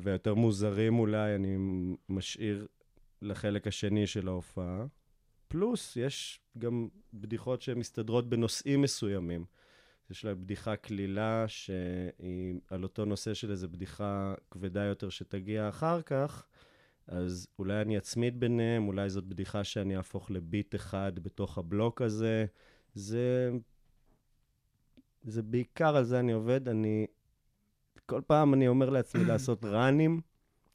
[0.00, 1.56] והיותר מוזרים אולי, אני
[2.08, 2.66] משאיר
[3.22, 4.86] לחלק השני של ההופעה.
[5.48, 9.44] פלוס, יש גם בדיחות שמסתדרות בנושאים מסוימים.
[10.10, 16.02] יש לה בדיחה קלילה שהיא על אותו נושא של איזו בדיחה כבדה יותר שתגיע אחר
[16.02, 16.46] כך,
[17.06, 22.46] אז אולי אני אצמיד ביניהם, אולי זאת בדיחה שאני אהפוך לביט אחד בתוך הבלוק הזה.
[22.94, 23.50] זה...
[25.22, 26.68] זה בעיקר על זה אני עובד.
[26.68, 27.06] אני...
[28.06, 30.20] כל פעם אני אומר לעצמי לעשות ראנים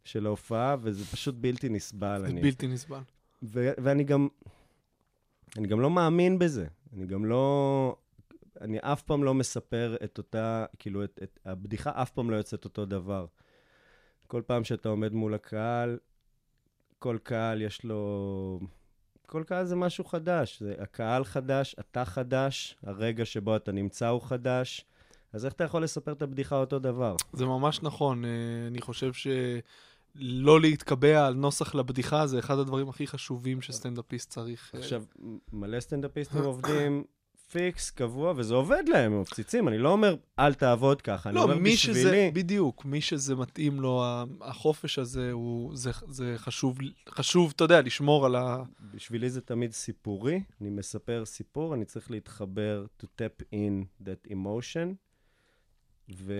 [0.06, 2.22] של ההופעה, וזה פשוט בלתי נסבל.
[2.22, 2.41] זה אני...
[2.41, 3.02] בלתי נסבל.
[3.43, 4.28] ו- ואני גם...
[5.58, 6.68] אני גם לא מאמין בזה.
[6.93, 7.95] אני גם לא...
[8.62, 12.66] אני אף פעם לא מספר את אותה, כאילו, את, את הבדיחה אף פעם לא יוצאת
[12.66, 13.26] אותו דבר.
[14.28, 15.97] כל פעם שאתה עומד מול הקהל,
[16.99, 18.60] כל קהל יש לו...
[19.28, 20.60] כל קהל זה משהו חדש.
[20.60, 24.86] זה, הקהל חדש, אתה חדש, הרגע שבו אתה נמצא הוא חדש.
[25.34, 27.16] אז איך אתה יכול לספר את הבדיחה אותו דבר?
[27.34, 28.26] זה ממש נכון.
[28.26, 28.30] אה,
[28.68, 29.14] אני חושב
[30.20, 34.72] שלא להתקבע על נוסח לבדיחה זה אחד הדברים הכי חשובים שסטנדאפיסט צריך.
[34.76, 35.03] אה, עכשיו,
[35.53, 37.03] מלא סטנדאפיסטים עובדים
[37.51, 39.68] פיקס, קבוע, וזה עובד להם, הם מפציצים.
[39.68, 41.99] אני לא אומר, אל תעבוד ככה, אני לא, אומר מי בשבילי...
[41.99, 44.03] שזה, בדיוק, מי שזה מתאים לו,
[44.41, 46.78] החופש הזה, הוא, זה, זה חשוב,
[47.09, 48.64] חשוב, אתה יודע, לשמור על ה...
[48.93, 54.95] בשבילי זה תמיד סיפורי, אני מספר סיפור, אני צריך להתחבר to tap in that emotion,
[56.18, 56.34] ו...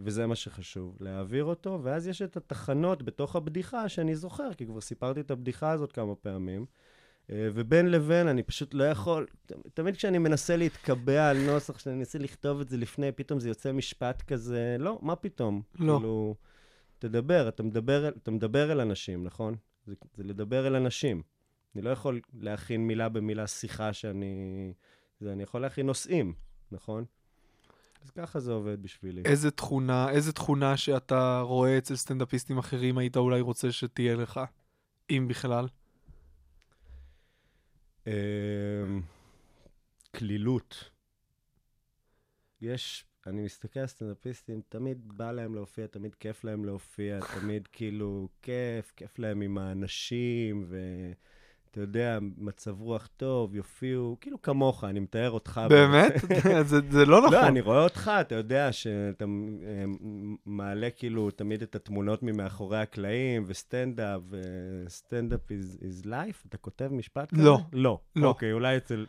[0.00, 4.80] וזה מה שחשוב, להעביר אותו, ואז יש את התחנות בתוך הבדיחה שאני זוכר, כי כבר
[4.80, 6.66] סיפרתי את הבדיחה הזאת כמה פעמים,
[7.30, 9.26] אה, ובין לבין אני פשוט לא יכול,
[9.74, 13.72] תמיד כשאני מנסה להתקבע על נוסח, כשאני מנסה לכתוב את זה לפני, פתאום זה יוצא
[13.72, 15.62] משפט כזה, לא, מה פתאום?
[15.78, 15.96] לא.
[15.98, 16.34] כאילו,
[16.98, 19.56] תדבר, אתה מדבר, אתה מדבר אל אנשים, נכון?
[19.86, 21.22] זה, זה לדבר אל אנשים.
[21.74, 24.72] אני לא יכול להכין מילה במילה שיחה שאני...
[25.20, 26.32] זה, אני יכול להכין נושאים,
[26.72, 27.04] נכון?
[28.06, 29.22] אז ככה זה עובד בשבילי.
[29.24, 34.40] איזה תכונה, איזה תכונה שאתה רואה אצל סטנדאפיסטים אחרים היית אולי רוצה שתהיה לך,
[35.10, 35.68] אם בכלל?
[38.06, 38.12] אמ,
[40.10, 40.90] קלילות.
[42.60, 48.28] יש, אני מסתכל על סטנדאפיסטים, תמיד בא להם להופיע, תמיד כיף להם להופיע, תמיד כאילו
[48.42, 50.66] כיף, כיף להם עם האנשים,
[51.76, 55.60] ואתה יודע, מצב רוח טוב, יופיעו, כאילו כמוך, אני מתאר אותך.
[55.68, 56.12] באמת?
[56.70, 57.32] זה, זה לא נכון.
[57.32, 59.84] לא, אני רואה אותך, אתה יודע שאתה אה,
[60.46, 67.30] מעלה כאילו תמיד את התמונות ממאחורי הקלעים, וסטנדאפ, וסטנדאפ is, is life, אתה כותב משפט
[67.34, 67.42] כזה?
[67.42, 67.58] לא.
[67.72, 67.98] לא.
[68.16, 68.28] לא.
[68.28, 69.06] אוקיי, אולי אצל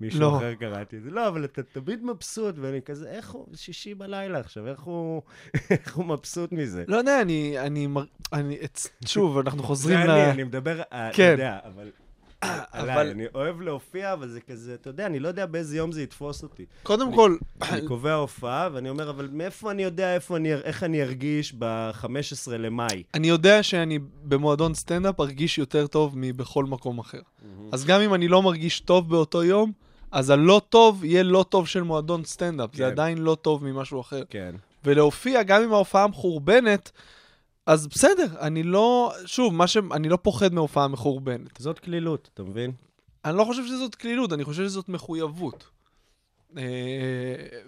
[0.00, 0.36] מישהו לא.
[0.36, 1.10] אחר קראתי את זה.
[1.10, 5.22] לא, אבל אתה תמיד מבסוט, ואני כזה, איך הוא, שישי בלילה עכשיו, איך הוא,
[5.70, 6.84] איך הוא מבסוט מזה?
[6.88, 7.88] לא יודע, אני, אני,
[8.32, 10.10] אני, אצ- שוב, אנחנו חוזרים ל...
[10.10, 11.30] אני, אני מדבר, אה, אתה כן.
[11.32, 11.90] יודע, אבל...
[12.72, 16.02] אבל- אני אוהב להופיע, אבל זה כזה, אתה יודע, אני לא יודע באיזה יום זה
[16.02, 16.64] יתפוס אותי.
[16.82, 21.02] קודם כל, אני קובע הופעה, ואני אומר, אבל מאיפה אני יודע איפה אני, איך אני
[21.02, 22.06] ארגיש ב-15
[22.50, 23.02] למאי?
[23.14, 27.20] אני יודע שאני במועדון סטנדאפ ארגיש יותר טוב מבכל מקום אחר.
[27.72, 29.72] אז גם אם אני לא מרגיש טוב באותו יום,
[30.12, 32.70] אז הלא טוב יהיה לא טוב של מועדון סטנדאפ.
[32.74, 32.84] זה כן.
[32.90, 34.22] עדיין לא טוב ממשהו אחר.
[34.30, 34.54] כן.
[34.84, 36.90] ולהופיע, גם אם ההופעה מחורבנת,
[37.66, 39.76] אז בסדר, אני לא, שוב, מה ש...
[39.92, 41.58] אני לא פוחד מהופעה מחורבנת.
[41.58, 42.72] זאת קלילות, אתה מבין?
[43.24, 45.64] אני לא חושב שזאת קלילות, אני חושב שזאת מחויבות.
[46.58, 46.62] אה,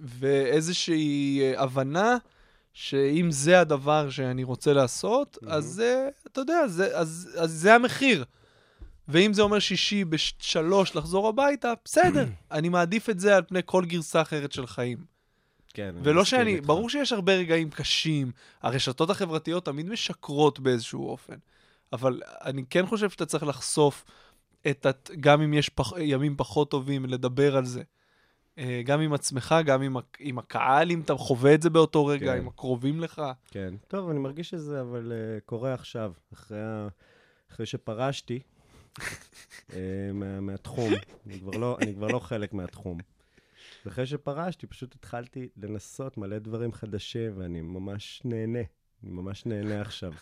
[0.00, 2.16] ואיזושהי אה, הבנה
[2.72, 8.24] שאם זה הדבר שאני רוצה לעשות, אז אה, אתה יודע, זה, אז, אז זה המחיר.
[9.08, 13.84] ואם זה אומר שישי בשלוש לחזור הביתה, בסדר, אני מעדיף את זה על פני כל
[13.84, 15.15] גרסה אחרת של חיים.
[15.76, 15.94] כן.
[16.02, 16.66] ולא שאני, איתך.
[16.66, 18.30] ברור שיש הרבה רגעים קשים,
[18.62, 21.34] הרשתות החברתיות תמיד משקרות באיזשהו אופן,
[21.92, 24.04] אבל אני כן חושב שאתה צריך לחשוף
[24.70, 27.82] את, הת- גם אם יש פח, ימים פחות טובים, לדבר על זה.
[28.58, 32.06] אה, גם עם עצמך, גם עם, הק- עם הקהל, אם אתה חווה את זה באותו
[32.06, 32.38] רגע, כן.
[32.38, 33.22] עם הקרובים לך.
[33.50, 33.74] כן.
[33.88, 36.88] טוב, אני מרגיש שזה אבל uh, קורה עכשיו, אחרי, ה...
[37.52, 38.40] אחרי שפרשתי
[38.98, 39.02] uh,
[40.14, 40.92] מה, מהתחום.
[41.26, 42.98] אני כבר, לא, אני כבר לא חלק מהתחום.
[43.86, 48.62] ואחרי שפרשתי, פשוט התחלתי לנסות מלא דברים חדשים, ואני ממש נהנה.
[49.02, 50.12] אני ממש נהנה עכשיו.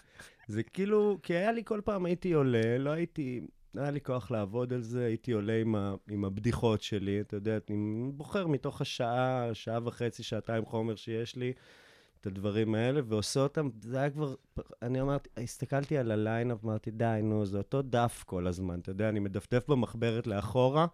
[0.49, 4.73] זה כאילו, כי היה לי כל פעם, הייתי עולה, לא הייתי, היה לי כוח לעבוד
[4.73, 9.51] על זה, הייתי עולה עם, ה, עם הבדיחות שלי, אתה יודע, אני בוחר מתוך השעה,
[9.53, 11.53] שעה וחצי, שעתיים חומר שיש לי,
[12.21, 14.35] את הדברים האלה, ועושה אותם, זה היה כבר,
[14.83, 19.09] אני אמרתי, הסתכלתי על הליינאפ, אמרתי, די, נו, זה אותו דף כל הזמן, אתה יודע,
[19.09, 20.87] אני מדפדף במחברת לאחורה,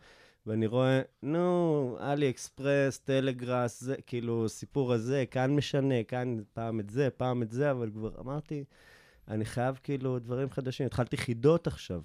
[0.47, 6.91] ואני רואה, נו, אלי אקספרס, טלגראס, זה, כאילו, סיפור הזה, כאן משנה, כאן פעם את
[6.91, 8.65] זה, פעם את זה, אבל כבר אמרתי,
[9.29, 10.87] אני חייב כאילו דברים חדשים.
[10.87, 12.01] התחלתי חידות עכשיו.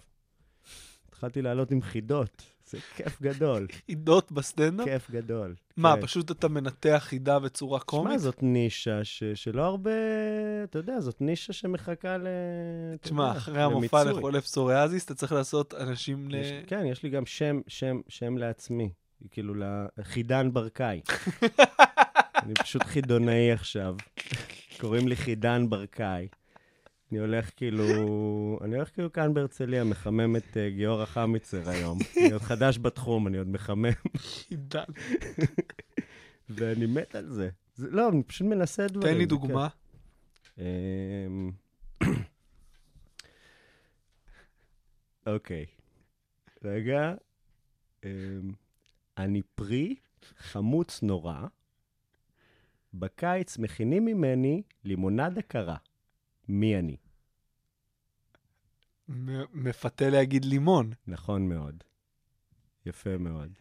[1.10, 2.55] התחלתי לעלות עם חידות.
[2.70, 4.88] זה כיף גדול, חידות בסטנדאפ?
[4.88, 5.56] כיף גדול.
[5.78, 6.02] מה, כן.
[6.02, 8.20] פשוט אתה מנתח חידה בצורה שמע, קומית?
[8.20, 9.92] זאת נישה ש, שלא הרבה,
[10.64, 12.28] אתה יודע, זאת נישה שמחכה ל...
[13.02, 14.04] תשמע, אחרי המופע.
[14.04, 16.36] לחולה פסוריאזיס, אתה צריך לעשות אנשים ל...
[16.36, 18.90] יש, כן, יש לי גם שם, שם, שם לעצמי,
[19.32, 19.54] כאילו,
[19.98, 21.02] לחידן ברקאי.
[22.44, 23.96] אני פשוט חידונאי עכשיו.
[24.80, 26.28] קוראים לי חידן ברקאי.
[27.12, 27.86] אני הולך כאילו,
[28.62, 32.00] אני הולך כאילו כאן בהרצליה, מחמם את uh, גיורא חמיצר היום.
[32.18, 33.90] אני עוד חדש בתחום, אני עוד מחמם.
[36.50, 37.50] ואני מת על זה.
[37.76, 39.14] זה לא, אני פשוט מנסה דברים.
[39.14, 39.68] תן לי דוגמה.
[40.58, 41.52] אמ,
[45.28, 45.66] אוקיי.
[46.64, 47.14] רגע.
[48.04, 48.10] אמ,
[49.18, 49.96] אני פרי
[50.38, 51.46] חמוץ נורא.
[52.94, 55.78] בקיץ מכינים ממני לימונדה קרה.
[56.48, 56.98] מי אני?
[59.54, 60.92] מפתה להגיד לימון.
[61.08, 61.84] נכון מאוד.
[62.86, 63.52] יפה מאוד.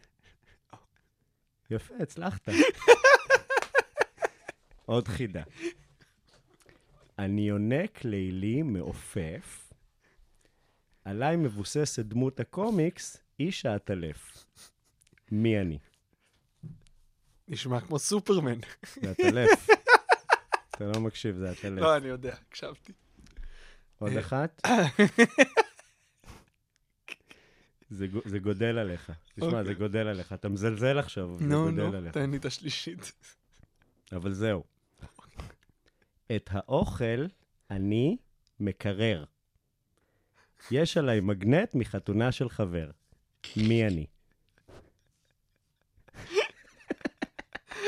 [1.69, 2.49] יפה, הצלחת.
[4.85, 5.43] עוד חידה.
[7.19, 9.73] אני יונק לילי מעופף,
[11.05, 14.45] עליי מבוססת דמות הקומיקס, איש העטלף.
[15.31, 15.79] מי אני?
[17.47, 18.59] נשמע כמו סופרמן.
[19.01, 19.67] זה עטלף.
[20.75, 21.81] אתה לא מקשיב, זה עטלף.
[21.81, 22.93] לא, אני יודע, הקשבתי.
[23.99, 24.61] עוד אחת?
[27.89, 29.11] זה, גו- זה גודל עליך.
[29.35, 29.65] תשמע, אוקיי.
[29.65, 30.33] זה גודל עליך.
[30.33, 32.13] אתה מזלזל עכשיו, זה נו, גודל נו, עליך.
[32.13, 33.11] תן לי את השלישית.
[34.11, 34.63] אבל זהו.
[36.35, 37.25] את האוכל
[37.71, 38.17] אני
[38.59, 39.23] מקרר.
[40.71, 42.91] יש עליי מגנט מחתונה של חבר.
[43.57, 44.05] מי אני?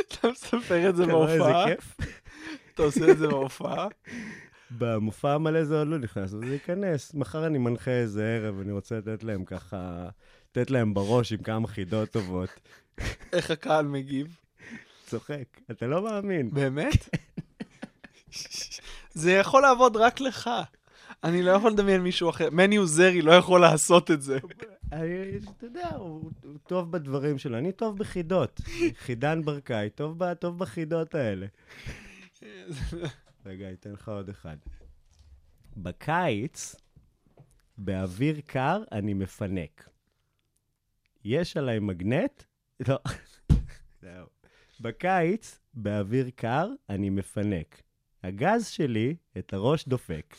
[0.08, 1.66] אתה מספר את זה אתה רואה איזה בהופעה?
[1.76, 1.98] כיף?
[2.78, 3.88] אתה עושה את זה בהופעה?
[4.72, 7.14] במופע המלא זה עוד לא נכנס, אז זה ייכנס.
[7.14, 10.10] מחר אני מנחה איזה ערב, אני רוצה לתת להם ככה,
[10.52, 12.50] לתת להם בראש עם כמה חידות טובות.
[13.34, 14.38] איך הקהל מגיב?
[15.06, 16.50] צוחק, אתה לא מאמין.
[16.54, 17.10] באמת?
[19.14, 20.50] זה יכול לעבוד רק לך.
[21.24, 22.50] אני לא יכול לדמיין מישהו אחר.
[22.52, 24.38] מני עוזרי לא יכול לעשות את זה.
[24.88, 26.32] אתה יודע, הוא
[26.68, 27.58] טוב בדברים שלו.
[27.58, 28.62] אני טוב בחידות.
[28.98, 29.90] חידן ברקאי,
[30.40, 31.46] טוב בחידות האלה.
[33.46, 34.58] רגע, אתן לך עוד אחד.
[35.78, 36.76] בקיץ,
[37.78, 39.90] באוויר קר, אני מפנק.
[41.24, 42.44] יש עליי מגנט?
[42.88, 42.98] לא.
[44.02, 44.28] זהו.
[44.80, 47.82] בקיץ, באוויר קר, אני מפנק.
[48.24, 50.36] הגז שלי, את הראש דופק.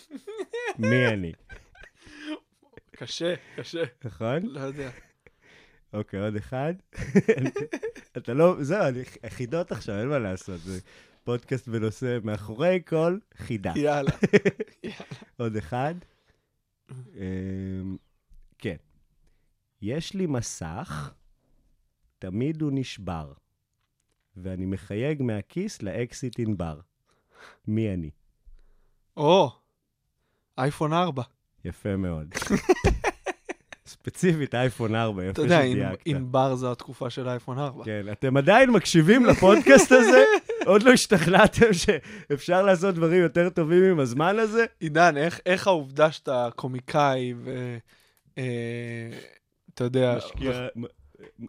[0.79, 1.33] מי אני?
[2.91, 3.83] קשה, קשה.
[4.05, 4.43] נכון?
[4.43, 4.91] לא יודע.
[5.93, 6.75] אוקיי, עוד אחד.
[8.17, 10.61] אתה לא, זהו, אני חידות עכשיו, אין מה לעשות.
[11.29, 13.73] פודקאסט בנושא מאחורי כל חידה.
[13.77, 14.11] יאללה.
[15.39, 15.95] עוד אחד.
[16.91, 17.97] אמ,
[18.59, 18.77] כן.
[19.83, 21.13] יש לי מסך,
[22.19, 23.33] תמיד הוא נשבר,
[24.37, 26.81] ואני מחייג מהכיס לאקסיט ענבר.
[27.67, 28.11] מי אני?
[29.17, 29.51] או,
[30.59, 31.23] אייפון 4.
[31.65, 32.35] יפה מאוד.
[33.87, 36.03] ספציפית אייפון 4, יפה אתה יודע, שדייקת.
[36.05, 37.85] ענבר זו התקופה של אייפון 4.
[37.85, 40.25] כן, אתם עדיין מקשיבים לפודקאסט הזה?
[40.69, 44.67] עוד לא השתכנעתם שאפשר לעשות דברים יותר טובים עם הזמן הזה?
[44.81, 47.79] עידן, איך, איך העובדה שאתה קומיקאי ו...
[48.39, 49.19] אה,
[49.75, 50.69] אתה יודע, משקיע-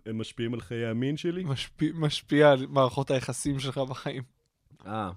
[0.05, 1.43] הם משפיעים על חיי המין שלי?
[1.43, 4.23] משפיע, משפיע על מערכות היחסים שלך בחיים.
[4.85, 5.11] אה.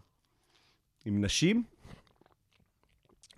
[1.04, 1.64] עם נשים?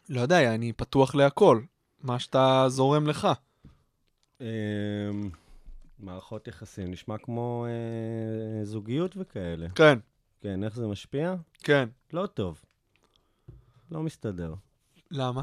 [0.09, 1.61] לא יודע, אני פתוח להכל.
[2.03, 3.29] מה שאתה זורם לך.
[4.41, 4.47] אמ,
[5.99, 9.69] מערכות יחסים, נשמע כמו אה, זוגיות וכאלה.
[9.75, 9.99] כן,
[10.45, 11.35] כן, איך זה משפיע?
[11.59, 11.89] כן.
[12.13, 12.65] לא טוב.
[13.91, 14.55] לא מסתדר.
[15.11, 15.43] למה?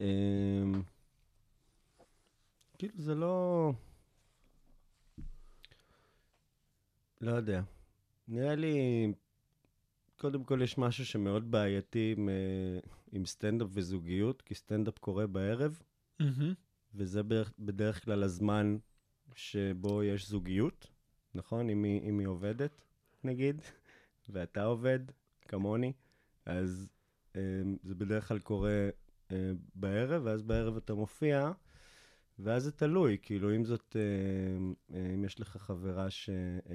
[0.00, 0.82] אמ,
[2.78, 3.72] כאילו, זה לא...
[7.20, 7.62] לא יודע.
[8.28, 9.06] נראה לי,
[10.16, 12.78] קודם כל יש משהו שמאוד בעייתי עם, אה,
[13.12, 15.82] עם סטנדאפ וזוגיות, כי סטנדאפ קורה בערב,
[16.20, 16.54] מהמם.
[16.94, 18.76] וזה בדרך, בדרך כלל הזמן
[19.34, 20.86] שבו יש זוגיות,
[21.34, 21.70] נכון?
[21.70, 22.89] אם היא, אם היא עובדת,
[23.24, 23.62] נגיד,
[24.28, 25.00] ואתה עובד,
[25.48, 25.92] כמוני,
[26.46, 26.88] אז
[27.36, 27.40] אה,
[27.82, 28.88] זה בדרך כלל קורה
[29.32, 31.52] אה, בערב, ואז בערב אתה מופיע,
[32.42, 36.30] ואז זה תלוי, כאילו, אם זאת, אה, אה, אם יש לך חברה ש,
[36.70, 36.74] אה,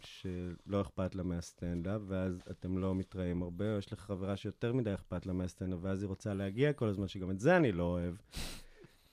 [0.00, 4.94] שלא אכפת לה מהסטנדאפ, ואז אתם לא מתראים הרבה, או יש לך חברה שיותר מדי
[4.94, 8.14] אכפת לה מהסטנדאפ, ואז היא רוצה להגיע כל הזמן, שגם את זה אני לא אוהב.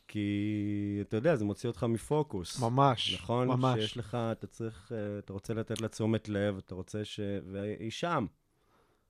[0.10, 2.60] כי, אתה יודע, זה מוציא אותך מפוקוס.
[2.60, 3.48] ממש, נכון?
[3.48, 3.80] ממש.
[3.80, 7.20] שיש לך, אתה צריך, אה, אתה רוצה לתת לה תשומת לב, אתה רוצה ש...
[7.52, 8.26] והיא שם.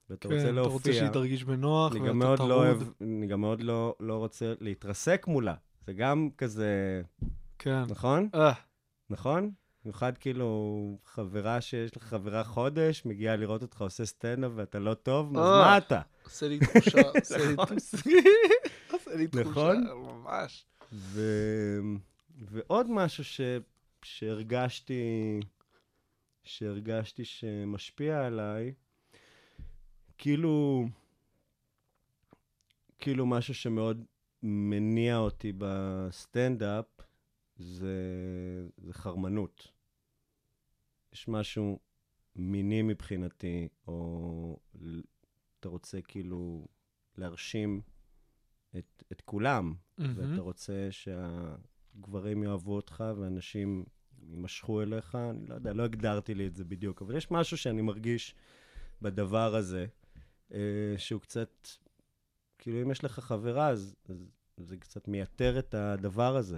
[0.09, 0.73] ואתה כן, רוצה אתה להופיע.
[0.73, 2.49] רוצה שהיא תרגיש בנוח, ואתה מאוד טרוד.
[2.49, 5.53] לא אוהב, אני גם מאוד לא, לא רוצה להתרסק מולה.
[5.87, 7.01] זה גם כזה,
[7.59, 7.83] כן.
[7.89, 8.29] נכון?
[8.35, 8.53] אה,
[9.09, 9.51] נכון?
[9.83, 15.37] במיוחד כאילו חברה שיש לך חברה חודש, מגיעה לראות אותך עושה סטנדאפ ואתה לא טוב,
[15.37, 15.61] אז אה.
[15.65, 16.01] מה אתה?
[16.23, 17.65] עושה לי תחושה, עושה לי נכון.
[17.77, 17.97] תחושה.
[18.91, 19.87] עושה לי תחושה, נכון?
[20.23, 20.65] ממש.
[20.91, 21.21] ו...
[22.37, 23.41] ועוד משהו ש...
[24.03, 25.39] שהרגשתי,
[26.43, 28.73] שהרגשתי שמשפיע עליי,
[30.17, 30.85] כאילו,
[32.99, 34.05] כאילו משהו שמאוד
[34.43, 36.85] מניע אותי בסטנדאפ,
[37.57, 37.95] זה,
[38.77, 39.67] זה חרמנות.
[41.13, 41.79] יש משהו
[42.35, 44.59] מיני מבחינתי, או
[45.59, 46.67] אתה רוצה כאילו
[47.17, 47.81] להרשים
[48.77, 50.13] את, את כולם, מהמם.
[50.17, 53.85] ואתה רוצה שהגברים יאהבו אותך ואנשים
[54.21, 57.81] יימשכו אליך, אני לא יודע, לא הגדרתי לי את זה בדיוק, אבל יש משהו שאני
[57.81, 58.35] מרגיש
[59.01, 59.85] בדבר הזה,
[60.53, 60.59] אה,
[60.97, 61.67] שהוא קצת,
[62.57, 66.57] כאילו אם יש לך חברה, אז, אז זה קצת מייתר את הדבר הזה.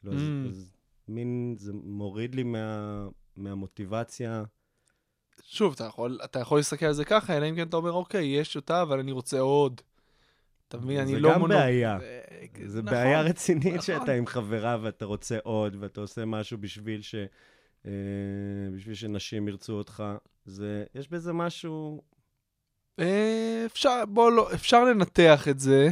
[0.00, 0.48] כאילו, אז, Mm.
[0.48, 0.72] אז
[1.08, 4.44] מין, זה מוריד לי מה, מהמוטיבציה.
[5.42, 8.26] שוב, אתה יכול, אתה יכול להסתכל על זה ככה, אלא אם כן אתה אומר, אוקיי,
[8.26, 9.80] יש אותה, אבל אני רוצה עוד.
[10.68, 11.54] אתה מבין, אני זה לא גם מונו...
[11.54, 11.98] בעיה.
[12.02, 13.80] אה, זה נכון, בעיה רצינית נכון.
[13.80, 17.14] שאתה עם חברה ואתה רוצה עוד, ואתה עושה משהו בשביל ש...
[17.86, 17.90] אה,
[18.76, 20.04] בשביל שנשים ירצו אותך.
[20.44, 22.02] זה, יש בזה משהו...
[22.98, 25.90] אה, אפשר, בוא לא, אפשר לנתח את זה.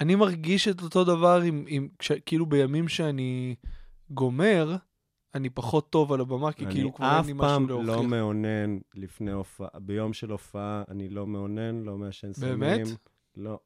[0.00, 3.54] אני מרגיש את אותו דבר עם, עם כש, כאילו בימים שאני
[4.10, 4.76] גומר,
[5.34, 7.84] אני פחות טוב על הבמה, כי אני כאילו כבר אין אף לי פעם משהו לא
[7.84, 8.10] להוכיח.
[8.10, 9.68] מאונן לפני הופעה.
[9.74, 12.60] ביום של הופעה אני לא מאונן, לא מעשן סמים.
[12.60, 12.86] באמת?
[13.36, 13.58] לא.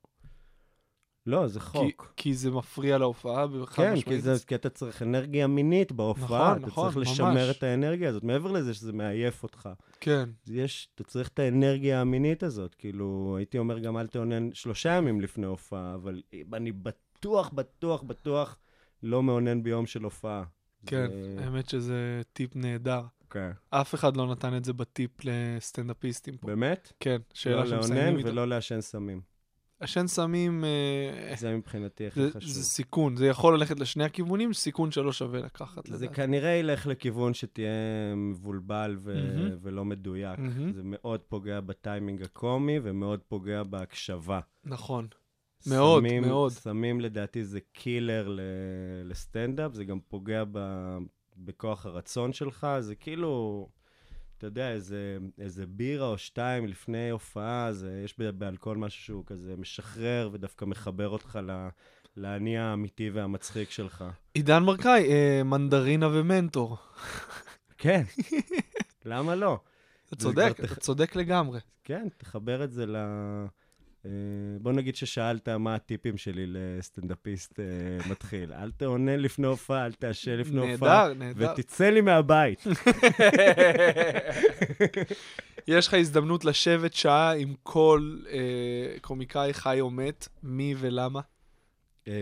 [1.26, 2.12] לא, זה כי, חוק.
[2.16, 4.08] כי זה מפריע להופעה, חד כן, משמעית.
[4.08, 6.24] כי, זה, כי אתה צריך אנרגיה מינית בהופעה.
[6.24, 7.56] נכון, אתה נכון, צריך לשמר ממש.
[7.56, 8.24] את האנרגיה הזאת.
[8.24, 9.68] מעבר לזה שזה מעייף אותך.
[10.00, 12.74] כן, יש, אתה צריך את האנרגיה המינית הזאת.
[12.74, 16.22] כאילו, הייתי אומר גם אל תאונן שלושה ימים לפני הופעה, אבל
[16.52, 18.56] אני בטוח, בטוח, בטוח
[19.02, 20.44] לא מאונן ביום של הופעה.
[20.86, 21.44] כן, זה...
[21.44, 23.02] האמת שזה טיפ נהדר.
[23.30, 23.50] כן.
[23.70, 26.46] אף אחד לא נתן את זה בטיפ לסטנדאפיסטים פה.
[26.46, 26.92] באמת?
[27.00, 28.30] כן, שאלה לא שמסיימים לאונן איתה.
[28.30, 29.35] ולא לעשן סמים.
[29.80, 32.50] עשן סמים, אה, זה מבחינתי הכי חשוב.
[32.52, 35.86] זה סיכון, זה יכול ללכת לשני הכיוונים, סיכון שלא שווה לקחת.
[35.86, 36.14] זה לדעתי.
[36.14, 37.70] כנראה ילך לכיוון שתהיה
[38.16, 39.56] מבולבל ו- מהמם.
[39.62, 40.38] ולא מדויק.
[40.38, 40.72] מהמם.
[40.72, 44.40] זה מאוד פוגע בטיימינג הקומי ומאוד פוגע בהקשבה.
[44.64, 45.06] נכון.
[45.66, 46.52] מאוד, סמים, מאוד.
[46.52, 48.40] סמים לדעתי זה קילר ל-
[49.04, 50.98] לסטנדאפ, זה גם פוגע ב-
[51.36, 53.68] בכוח הרצון שלך, זה כאילו,
[54.38, 59.54] אתה יודע, איזה, איזה בירה או שתיים לפני הופעה, זה, יש באלכוהול משהו שהוא כזה
[59.58, 61.68] משחרר ודווקא מחבר אותך ל,
[62.16, 64.04] לאני האמיתי והמצחיק שלך.
[64.34, 66.76] עידן ברקאי, אה, מנדרינה ומנטור.
[67.78, 68.02] כן,
[69.04, 69.58] למה לא?
[70.08, 71.60] אתה צודק, אתה תח- צודק לגמרי.
[71.84, 72.96] כן, תחבר את זה ל...
[74.06, 77.64] אה, בוא נגיד ששאלת מה הטיפים שלי לסטנדאפיסט אה,
[78.10, 78.52] מתחיל.
[78.52, 81.08] אל תעונן לפני הופעה, אל תעשן לפני הופעה.
[81.08, 81.52] נהדר, נהדר.
[81.52, 82.64] ותצא לי מהבית.
[85.68, 91.20] יש לך הזדמנות לשבת שעה עם כל אה, קומיקאי חי או מת, מי ולמה?
[92.08, 92.12] אה,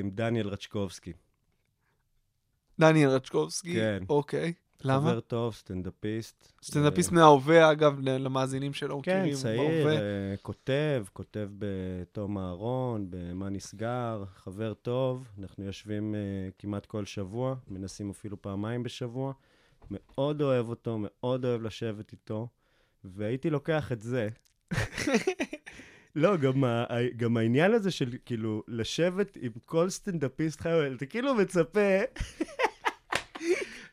[0.00, 1.12] עם דניאל רצ'קובסקי.
[2.78, 3.74] דניאל רצ'קובסקי?
[3.74, 4.02] כן.
[4.08, 4.52] אוקיי.
[4.84, 5.10] למה?
[5.10, 6.52] חבר טוב, סטנדאפיסט.
[6.62, 9.34] סטנדאפיסט אה, מההווה, אגב, למאזינים שלא כן, מכירים.
[9.36, 9.92] צעיר, בהווה.
[9.96, 10.00] אה,
[10.42, 15.28] כותב, כותב בתום אהרון, במה נסגר, חבר טוב.
[15.38, 16.20] אנחנו יושבים אה,
[16.58, 19.32] כמעט כל שבוע, מנסים אפילו פעמיים בשבוע.
[19.90, 22.48] מאוד אוהב אותו, מאוד אוהב לשבת איתו,
[23.04, 24.28] והייתי לוקח את זה.
[26.16, 26.84] לא, גם, ה-
[27.16, 31.80] גם העניין הזה של כאילו לשבת עם כל סטנדאפיסט חי, אתה כאילו מצפה,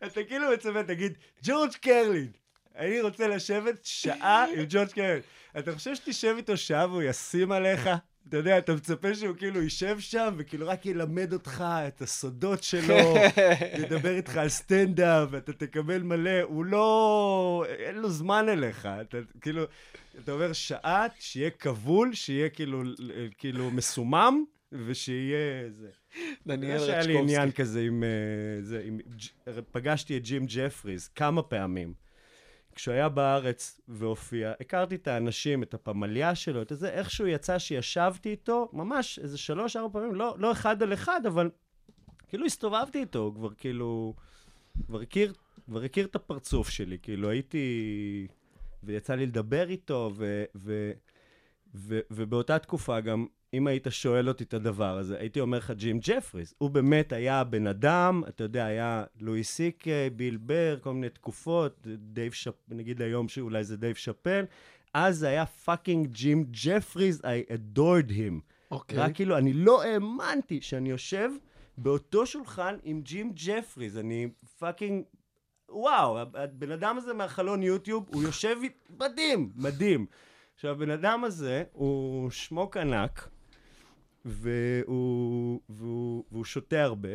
[0.06, 2.32] אתה כאילו מצפה, תגיד, ג'ורג' קרלין,
[2.76, 5.22] אני רוצה לשבת שעה עם ג'ורג' קרלין.
[5.58, 7.90] אתה חושב שתשב איתו שעה והוא ישים עליך?
[8.30, 13.16] אתה יודע, אתה מצפה שהוא כאילו יישב שם וכאילו רק ילמד אותך את הסודות שלו,
[13.82, 17.66] ידבר איתך על סטנדאפ, ואתה תקבל מלא, הוא לא...
[17.70, 18.86] אין לו זמן אליך.
[18.86, 19.64] אתה כאילו,
[20.24, 22.84] אתה אומר שעה, שיהיה כבול, שיהיה כאילו,
[23.38, 25.88] כאילו מסומם, ושיהיה זה.
[26.48, 27.62] דניאל זה שהיה לי עניין רצ'קובסקי.
[27.62, 28.04] כזה עם...
[28.04, 29.00] אה, זה, עם
[29.72, 31.94] פגשתי את ג'ים ג'פריז כמה פעמים.
[32.76, 38.30] כשהוא היה בארץ והופיע, הכרתי את האנשים, את הפמליה שלו, את זה, איכשהו יצא שישבתי
[38.30, 41.50] איתו, ממש איזה שלוש, ארבע פעמים, לא, לא אחד על אחד, אבל
[42.28, 44.14] כאילו הסתובבתי איתו, כבר כאילו,
[44.86, 45.34] כבר הכיר,
[45.66, 48.28] כבר הכיר את הפרצוף שלי, כאילו הייתי,
[48.84, 50.92] ויצא לי לדבר איתו, ו, ו,
[51.76, 56.00] ו, ובאותה תקופה גם, אם היית שואל אותי את הדבר הזה, הייתי אומר לך ג'ים
[56.02, 56.54] ג'פריז.
[56.58, 61.88] הוא באמת היה בן אדם, אתה יודע, היה לואי סיקיי, ביל בר, כל מיני תקופות,
[61.98, 62.54] דייב שאפ...
[62.70, 64.46] נגיד היום שאולי זה דייב שאפל.
[64.94, 68.42] אז זה היה פאקינג ג'ים ג'פריז, I adored him.
[68.72, 68.98] אוקיי.
[68.98, 71.30] רק כאילו, אני לא האמנתי שאני יושב
[71.78, 73.98] באותו שולחן עם ג'ים ג'פריז.
[73.98, 74.28] אני
[74.60, 75.04] fucking...
[75.70, 78.58] וואו, הבן אדם הזה מהחלון יוטיוב, הוא יושב...
[79.00, 80.06] מדהים, מדהים.
[80.56, 83.30] עכשיו, הבן אדם הזה הוא שמוק ענק,
[84.26, 87.10] והוא, והוא, והוא שותה הרבה,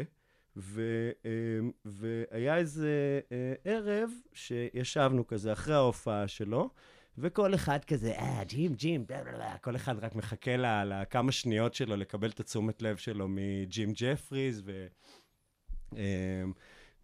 [0.57, 0.83] ו,
[1.25, 6.71] אמ, והיה איזה אה, ערב שישבנו כזה אחרי ההופעה שלו,
[7.19, 9.05] וכל אחד כזה, אה, ג'ים, ג'ים,
[9.61, 14.87] כל אחד רק מחכה לכמה שניות שלו לקבל את התשומת לב שלו מג'ים ג'פריז, ו...
[15.97, 16.53] אמ,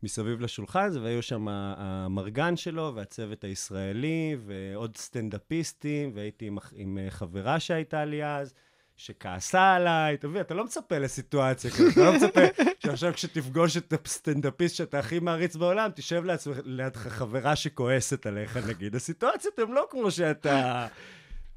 [0.03, 7.61] מסביב לשולחן והיו שם המרגן שלו והצוות הישראלי ועוד סטנדאפיסטים, והייתי עם, עם אה, חברה
[7.61, 8.55] שהייתה לי אז,
[8.97, 10.15] שכעסה עליי.
[10.15, 12.41] אתה מבין, אתה לא מצפה לסיטואציה כזאת, אתה לא מצפה
[12.79, 18.95] שעכשיו כשתפגוש את הסטנדאפיסט שאתה הכי מעריץ בעולם, תשב לעצמך, לידך חברה שכועסת עליך, נגיד.
[18.95, 20.87] הסיטואציות הן לא כמו שאתה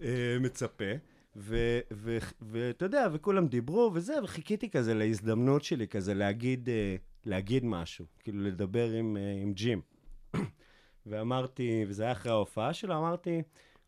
[0.01, 0.85] אה, מצפה.
[2.41, 8.43] ואתה יודע, וכולם דיברו וזה, וחיכיתי כזה להזדמנות שלי, כזה להגיד, אה, להגיד משהו, כאילו
[8.43, 9.81] לדבר עם, אה, עם ג'ים.
[11.05, 13.41] ואמרתי, וזה היה אחרי ההופעה שלו, אמרתי,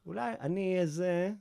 [0.05, 1.31] אולי אני אהיה זה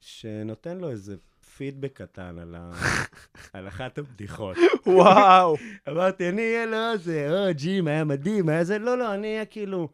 [0.00, 1.16] שנותן לו איזה
[1.56, 2.70] פידבק קטן על, ה...
[3.52, 4.56] על אחת הבדיחות.
[4.86, 5.56] וואו.
[5.88, 9.44] אמרתי, אני אהיה לו זה, או, ג'ים, היה מדהים, היה זה, לא, לא, אני אהיה
[9.44, 9.88] כאילו,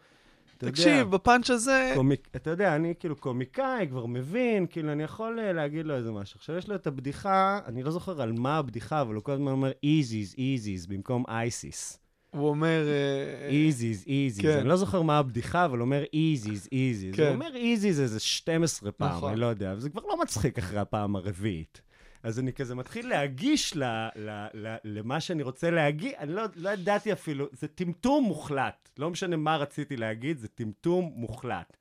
[0.58, 1.92] תקשיב, בפאנץ' הזה...
[1.94, 6.12] קומיק, אתה יודע, אני כאילו קומיקאי, כבר מבין, כאילו, אני יכול אה, להגיד לו איזה
[6.12, 6.38] משהו.
[6.38, 9.52] עכשיו, יש לו את הבדיחה, אני לא זוכר על מה הבדיחה, אבל הוא כל הזמן
[9.52, 11.99] אומר איזיז, איזיז, במקום אייסיס.
[12.30, 12.86] הוא אומר...
[12.88, 14.40] אה, איזיז, איזיז.
[14.40, 14.58] כן.
[14.58, 17.14] אני לא זוכר מה הבדיחה, אבל הוא אומר איזיז, איזיז.
[17.14, 17.22] כן.
[17.22, 19.32] הוא אומר איזיז איזה 12 פעם, נכון.
[19.32, 21.80] אני לא יודע, וזה כבר לא מצחיק אחרי הפעם הרביעית.
[22.22, 23.84] אז אני כזה מתחיל להגיש ל,
[24.16, 28.88] ל, ל, למה שאני רוצה להגיד, אני לא, לא ידעתי אפילו, זה טמטום מוחלט.
[28.98, 31.76] לא משנה מה רציתי להגיד, זה טמטום מוחלט.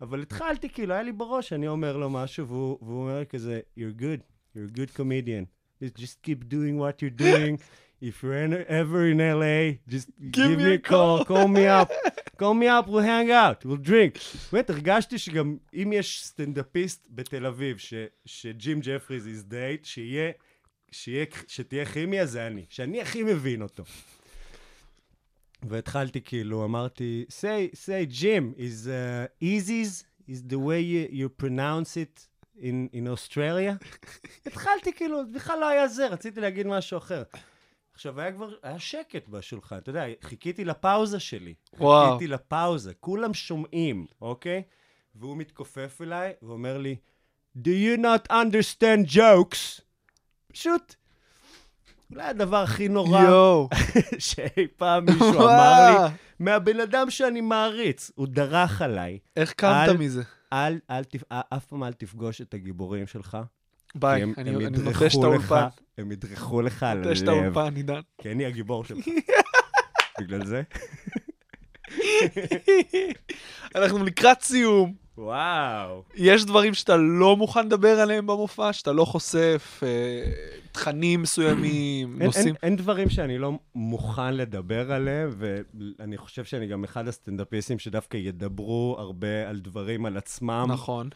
[0.00, 4.00] אבל התחלתי, כאילו, היה לי בראש, אני אומר לו משהו, והוא, והוא אומר כזה, you're
[4.00, 4.20] good,
[4.54, 5.44] you're a good comedian.
[5.98, 7.56] Just keep doing what you're doing.
[8.02, 11.88] If you're in- ever in LA, just give, me a call, call me up.
[12.40, 14.18] call me up, we'll hang out, we'll drink.
[14.52, 17.94] באמת, הרגשתי שגם אם יש סטנדאפיסט בתל אביב, ש,
[18.26, 20.30] שג'ים ג'פריז הזדהית, שיהיה,
[20.90, 22.64] שיהיה, שתהיה כימיה, זה אני.
[22.68, 23.84] שאני הכי מבין אותו.
[25.62, 31.96] והתחלתי כאילו, אמרתי, say, say, Jim, is uh, easy's, is the way you, you pronounce
[31.96, 32.26] it
[32.58, 33.76] in, in Australia?
[34.46, 37.22] התחלתי כאילו, בכלל לא היה זה, רציתי להגיד משהו אחר.
[38.02, 41.54] עכשיו, היה כבר, היה שקט בשולחן, אתה יודע, חיכיתי לפאוזה שלי.
[41.78, 42.06] וואו.
[42.12, 44.62] חיכיתי לפאוזה, כולם שומעים, אוקיי?
[45.14, 46.96] והוא מתכופף אליי ואומר לי,
[47.58, 49.80] Do you not understand jokes?
[50.52, 50.94] פשוט.
[52.10, 53.22] אולי הדבר הכי נורא.
[54.18, 58.10] שאי פעם מישהו אמר לי, מהבן אדם שאני מעריץ.
[58.14, 59.18] הוא דרך עליי.
[59.36, 60.22] איך קמת אל- מזה?
[60.52, 61.24] אל, אל, תפ-
[61.56, 63.38] אף פעם אל תפגוש את הגיבורים שלך.
[63.94, 65.66] ביי, הם- אני הם אני נוטש את האולפן.
[65.98, 67.38] הם ידרכו לך על נוטש את הלב.
[67.58, 68.00] האולפן, עידן.
[68.18, 69.06] כי אני הגיבור שלך.
[70.20, 70.62] בגלל זה?
[73.74, 74.94] אנחנו לקראת סיום.
[75.18, 76.02] וואו.
[76.14, 80.32] יש דברים שאתה לא מוכן לדבר עליהם במופע, שאתה לא חושף, אה,
[80.72, 82.46] תכנים מסוימים, אין, נושאים.
[82.46, 88.16] אין, אין דברים שאני לא מוכן לדבר עליהם, ואני חושב שאני גם אחד הסטנדאפיסטים שדווקא
[88.16, 90.66] ידברו הרבה על דברים על עצמם.
[90.68, 91.08] נכון.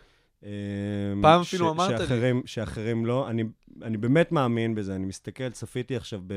[0.46, 1.98] אמ, פעם ש- אפילו אמרת לי.
[1.98, 3.30] שאחרים, שאחרים לא.
[3.30, 3.44] אני,
[3.82, 6.34] אני באמת מאמין בזה, אני מסתכל, צפיתי עכשיו ב,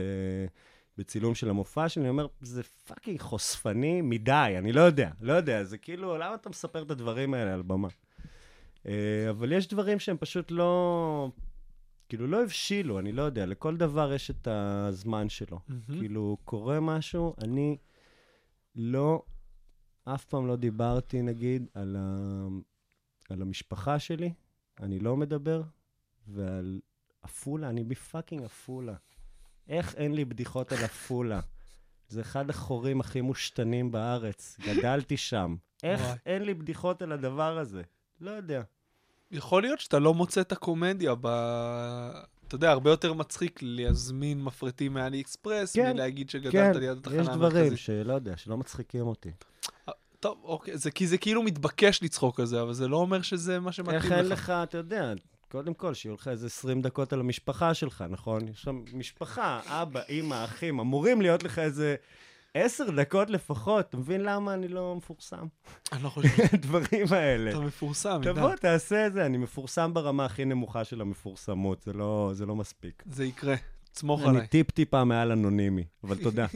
[0.97, 5.64] בצילום של המופע שלי, אני אומר, זה fucking חושפני מדי, אני לא יודע, לא יודע,
[5.64, 7.88] זה כאילו, למה אתה מספר את הדברים האלה על במה?
[8.88, 11.32] אה, אבל יש דברים שהם פשוט לא,
[12.10, 15.60] כאילו, לא הבשילו, אני לא יודע, לכל דבר יש את הזמן שלו.
[15.68, 15.99] מהמם.
[15.99, 17.78] כאילו, קורה משהו, אני
[18.76, 19.22] לא,
[20.05, 22.47] אף פעם לא דיברתי, נגיד, על, ה,
[23.32, 24.34] על המשפחה שלי,
[24.80, 25.61] אני לא מדבר,
[26.27, 26.80] ועל
[27.21, 28.93] עפולה, אני בפאקינג עפולה.
[29.67, 31.39] איך אין לי בדיחות על עפולה?
[32.07, 35.55] זה אחד החורים הכי מושתנים בארץ, גדלתי שם.
[35.84, 36.17] איך וואי.
[36.25, 37.82] אין לי בדיחות על הדבר הזה?
[38.21, 38.61] לא יודע.
[39.32, 41.27] יכול להיות שאתה לא מוצא את הקומדיה ב...
[42.47, 47.21] אתה יודע, הרבה יותר מצחיק להזמין מפרטים מאלי אקספרס, כן, מלהגיד שגדלת כן, ליד התחנה
[47.21, 47.51] יש המרכזית.
[47.51, 49.32] דברים שלא יודע, שלא מצחיקים אותי.
[50.20, 53.59] טוב, אוקיי, זה כי זה כאילו מתבקש לצחוק על זה, אבל זה לא אומר שזה
[53.59, 54.03] מה שמתאים לך.
[54.05, 55.13] איך אין לך, אתה יודע,
[55.51, 58.47] קודם כל, שיהיו לך איזה 20 דקות על המשפחה שלך, נכון?
[58.47, 61.95] יש שם משפחה, אבא, אימא, אחים, אמורים להיות לך איזה
[62.53, 63.89] 10 דקות לפחות.
[63.89, 65.45] אתה מבין למה אני לא מפורסם?
[65.91, 67.51] אני לא חושב, הדברים האלה.
[67.51, 68.34] אתה מפורסם, עידן.
[68.34, 69.26] תבוא, תעשה את זה.
[69.26, 73.03] אני מפורסם ברמה הכי נמוכה של המפורסמות, זה לא, זה לא מספיק.
[73.11, 73.55] זה יקרה,
[73.93, 74.47] סמוך אני עליי.
[74.47, 76.45] טיפ-טיפה מעל אנונימי, אבל תודה.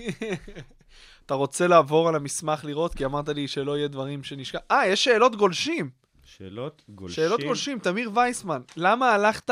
[1.25, 2.95] אתה רוצה לעבור על המסמך לראות?
[2.95, 4.59] כי אמרת לי שלא יהיה דברים שנשכח.
[4.71, 5.89] אה, יש שאלות גולשים.
[6.25, 7.15] שאלות גולשים.
[7.15, 9.51] שאלות גולשים, תמיר וייסמן, למה הלכת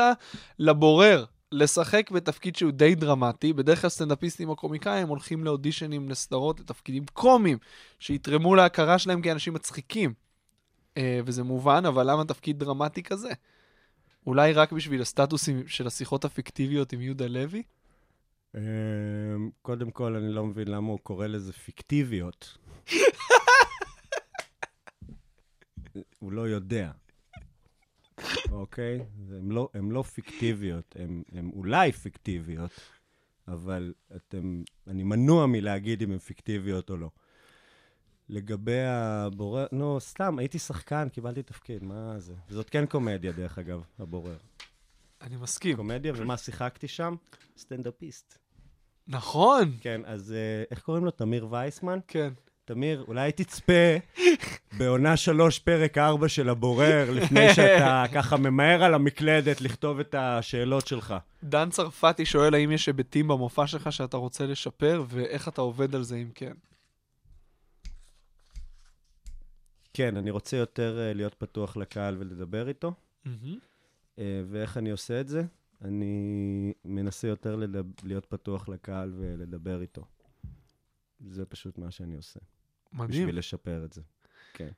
[0.58, 3.52] לבורר לשחק בתפקיד שהוא די דרמטי?
[3.52, 7.58] בדרך כלל סטנדאפיסטים או קומיקאים הולכים לאודישנים לסדרות לתפקידים קומיים,
[7.98, 10.14] שיתרמו להכרה שלהם כאנשים מצחיקים.
[10.96, 13.30] אה, וזה מובן, אבל למה תפקיד דרמטי כזה?
[14.26, 17.62] אולי רק בשביל הסטטוסים של השיחות הפיקטיביות עם יהודה לוי?
[18.56, 22.58] אמ, קודם כל, אני לא מבין למה הוא קורא לזה פיקטיביות.
[26.18, 26.90] הוא לא יודע.
[28.50, 29.00] אוקיי?
[29.30, 30.96] הן לא, לא פיקטיביות,
[31.32, 32.80] הן אולי פיקטיביות,
[33.48, 37.10] אבל אתם, אני מנוע מלהגיד אם הן פיקטיביות או לא.
[38.28, 42.34] לגבי הבורר, נו, סתם, הייתי שחקן, קיבלתי תפקיד, מה זה?
[42.48, 44.36] זאת כן קומדיה, דרך אגב, הבורר.
[45.20, 45.76] אני מסכים.
[45.76, 47.14] קומדיה, ומה שיחקתי שם?
[47.58, 48.41] סטנדאפיסט.
[49.08, 51.10] נכון, כן, אז אה, איך קוראים לו?
[51.10, 51.98] תמיר וייסמן?
[52.08, 52.32] כן.
[52.64, 53.96] תמיר, אולי תצפה
[54.78, 60.86] בעונה שלוש, פרק ארבע של הבורר, לפני שאתה ככה ממהר על המקלדת לכתוב את השאלות
[60.86, 61.14] שלך.
[61.44, 66.02] דן צרפתי שואל האם יש היבטים במופע שלך שאתה רוצה לשפר, ואיך אתה עובד על
[66.02, 66.52] זה אם כן.
[69.94, 72.92] כן, אני רוצה יותר אה, להיות פתוח לקהל ולדבר איתו.
[74.18, 75.42] אה, ואיך אני עושה את זה?
[75.84, 77.84] אני מנסה יותר לדב...
[78.04, 80.02] להיות פתוח לקהל ולדבר איתו.
[81.20, 82.40] זה פשוט מה שאני עושה,
[82.92, 83.08] מדהים.
[83.08, 84.00] בשביל לשפר את זה.
[84.54, 84.68] כן.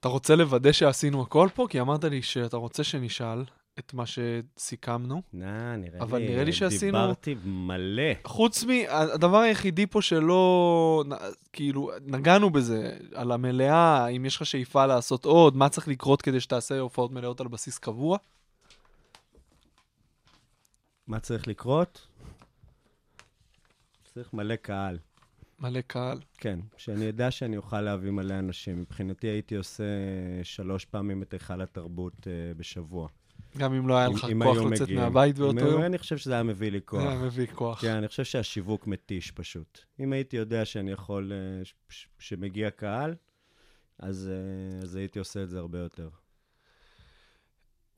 [0.00, 1.66] אתה רוצה לוודא שעשינו הכל פה?
[1.70, 3.44] כי אמרת לי שאתה רוצה שנשאל
[3.78, 5.22] את מה שסיכמנו.
[5.32, 6.28] נא, נראה אבל לי...
[6.28, 8.12] נראה לי שעשינו- דיברתי מלא.
[8.24, 8.68] חוץ מ...
[8.88, 11.04] הדבר היחידי פה שלא...
[11.52, 16.40] כאילו, נגענו בזה, על המלאה, אם יש לך שאיפה לעשות עוד, מה צריך לקרות כדי
[16.40, 18.18] שתעשה הופעות מלאות על בסיס קבוע?
[21.10, 22.06] מה צריך לקרות?
[24.14, 24.98] צריך מלא קהל.
[25.60, 26.18] מלא קהל.
[26.38, 28.80] כן, שאני אדע שאני אוכל להביא מלא אנשים.
[28.80, 29.84] מבחינתי הייתי עושה
[30.42, 32.24] שלוש פעמים את היכל התרבות uh,
[32.58, 33.08] בשבוע.
[33.58, 35.00] גם אם לא היה אם- לך כוח לצאת מגיעים.
[35.00, 35.82] מהבית באותו יום.
[35.82, 37.00] אני חושב שזה היה מביא לי כוח.
[37.02, 37.80] זה היה מביא כוח.
[37.80, 39.78] כן, אני חושב שהשיווק מתיש פשוט.
[40.00, 43.14] אם הייתי יודע שאני יכול, אה, ש- ש- שמגיע קהל,
[43.98, 46.08] אז, אה, אז הייתי עושה את זה הרבה יותר.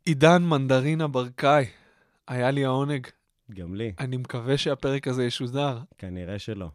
[0.04, 1.66] עידן מנדרינה ברקאי,
[2.28, 3.06] היה לי העונג.
[3.54, 5.78] גם לי, אני מקווה שהפרק הזה ישודר.
[5.98, 6.66] כנראה שלא.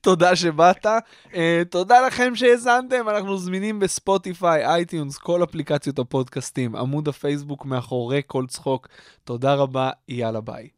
[0.00, 0.86] תודה שבאת.
[0.86, 1.36] אה,
[1.70, 8.88] תודה לכם שהאזנתם, אנחנו זמינים בספוטיפיי, אייטיונס, כל אפליקציות הפודקאסטים, עמוד הפייסבוק מאחורי כל צחוק.
[9.24, 10.68] תודה רבה, יאללה ביי.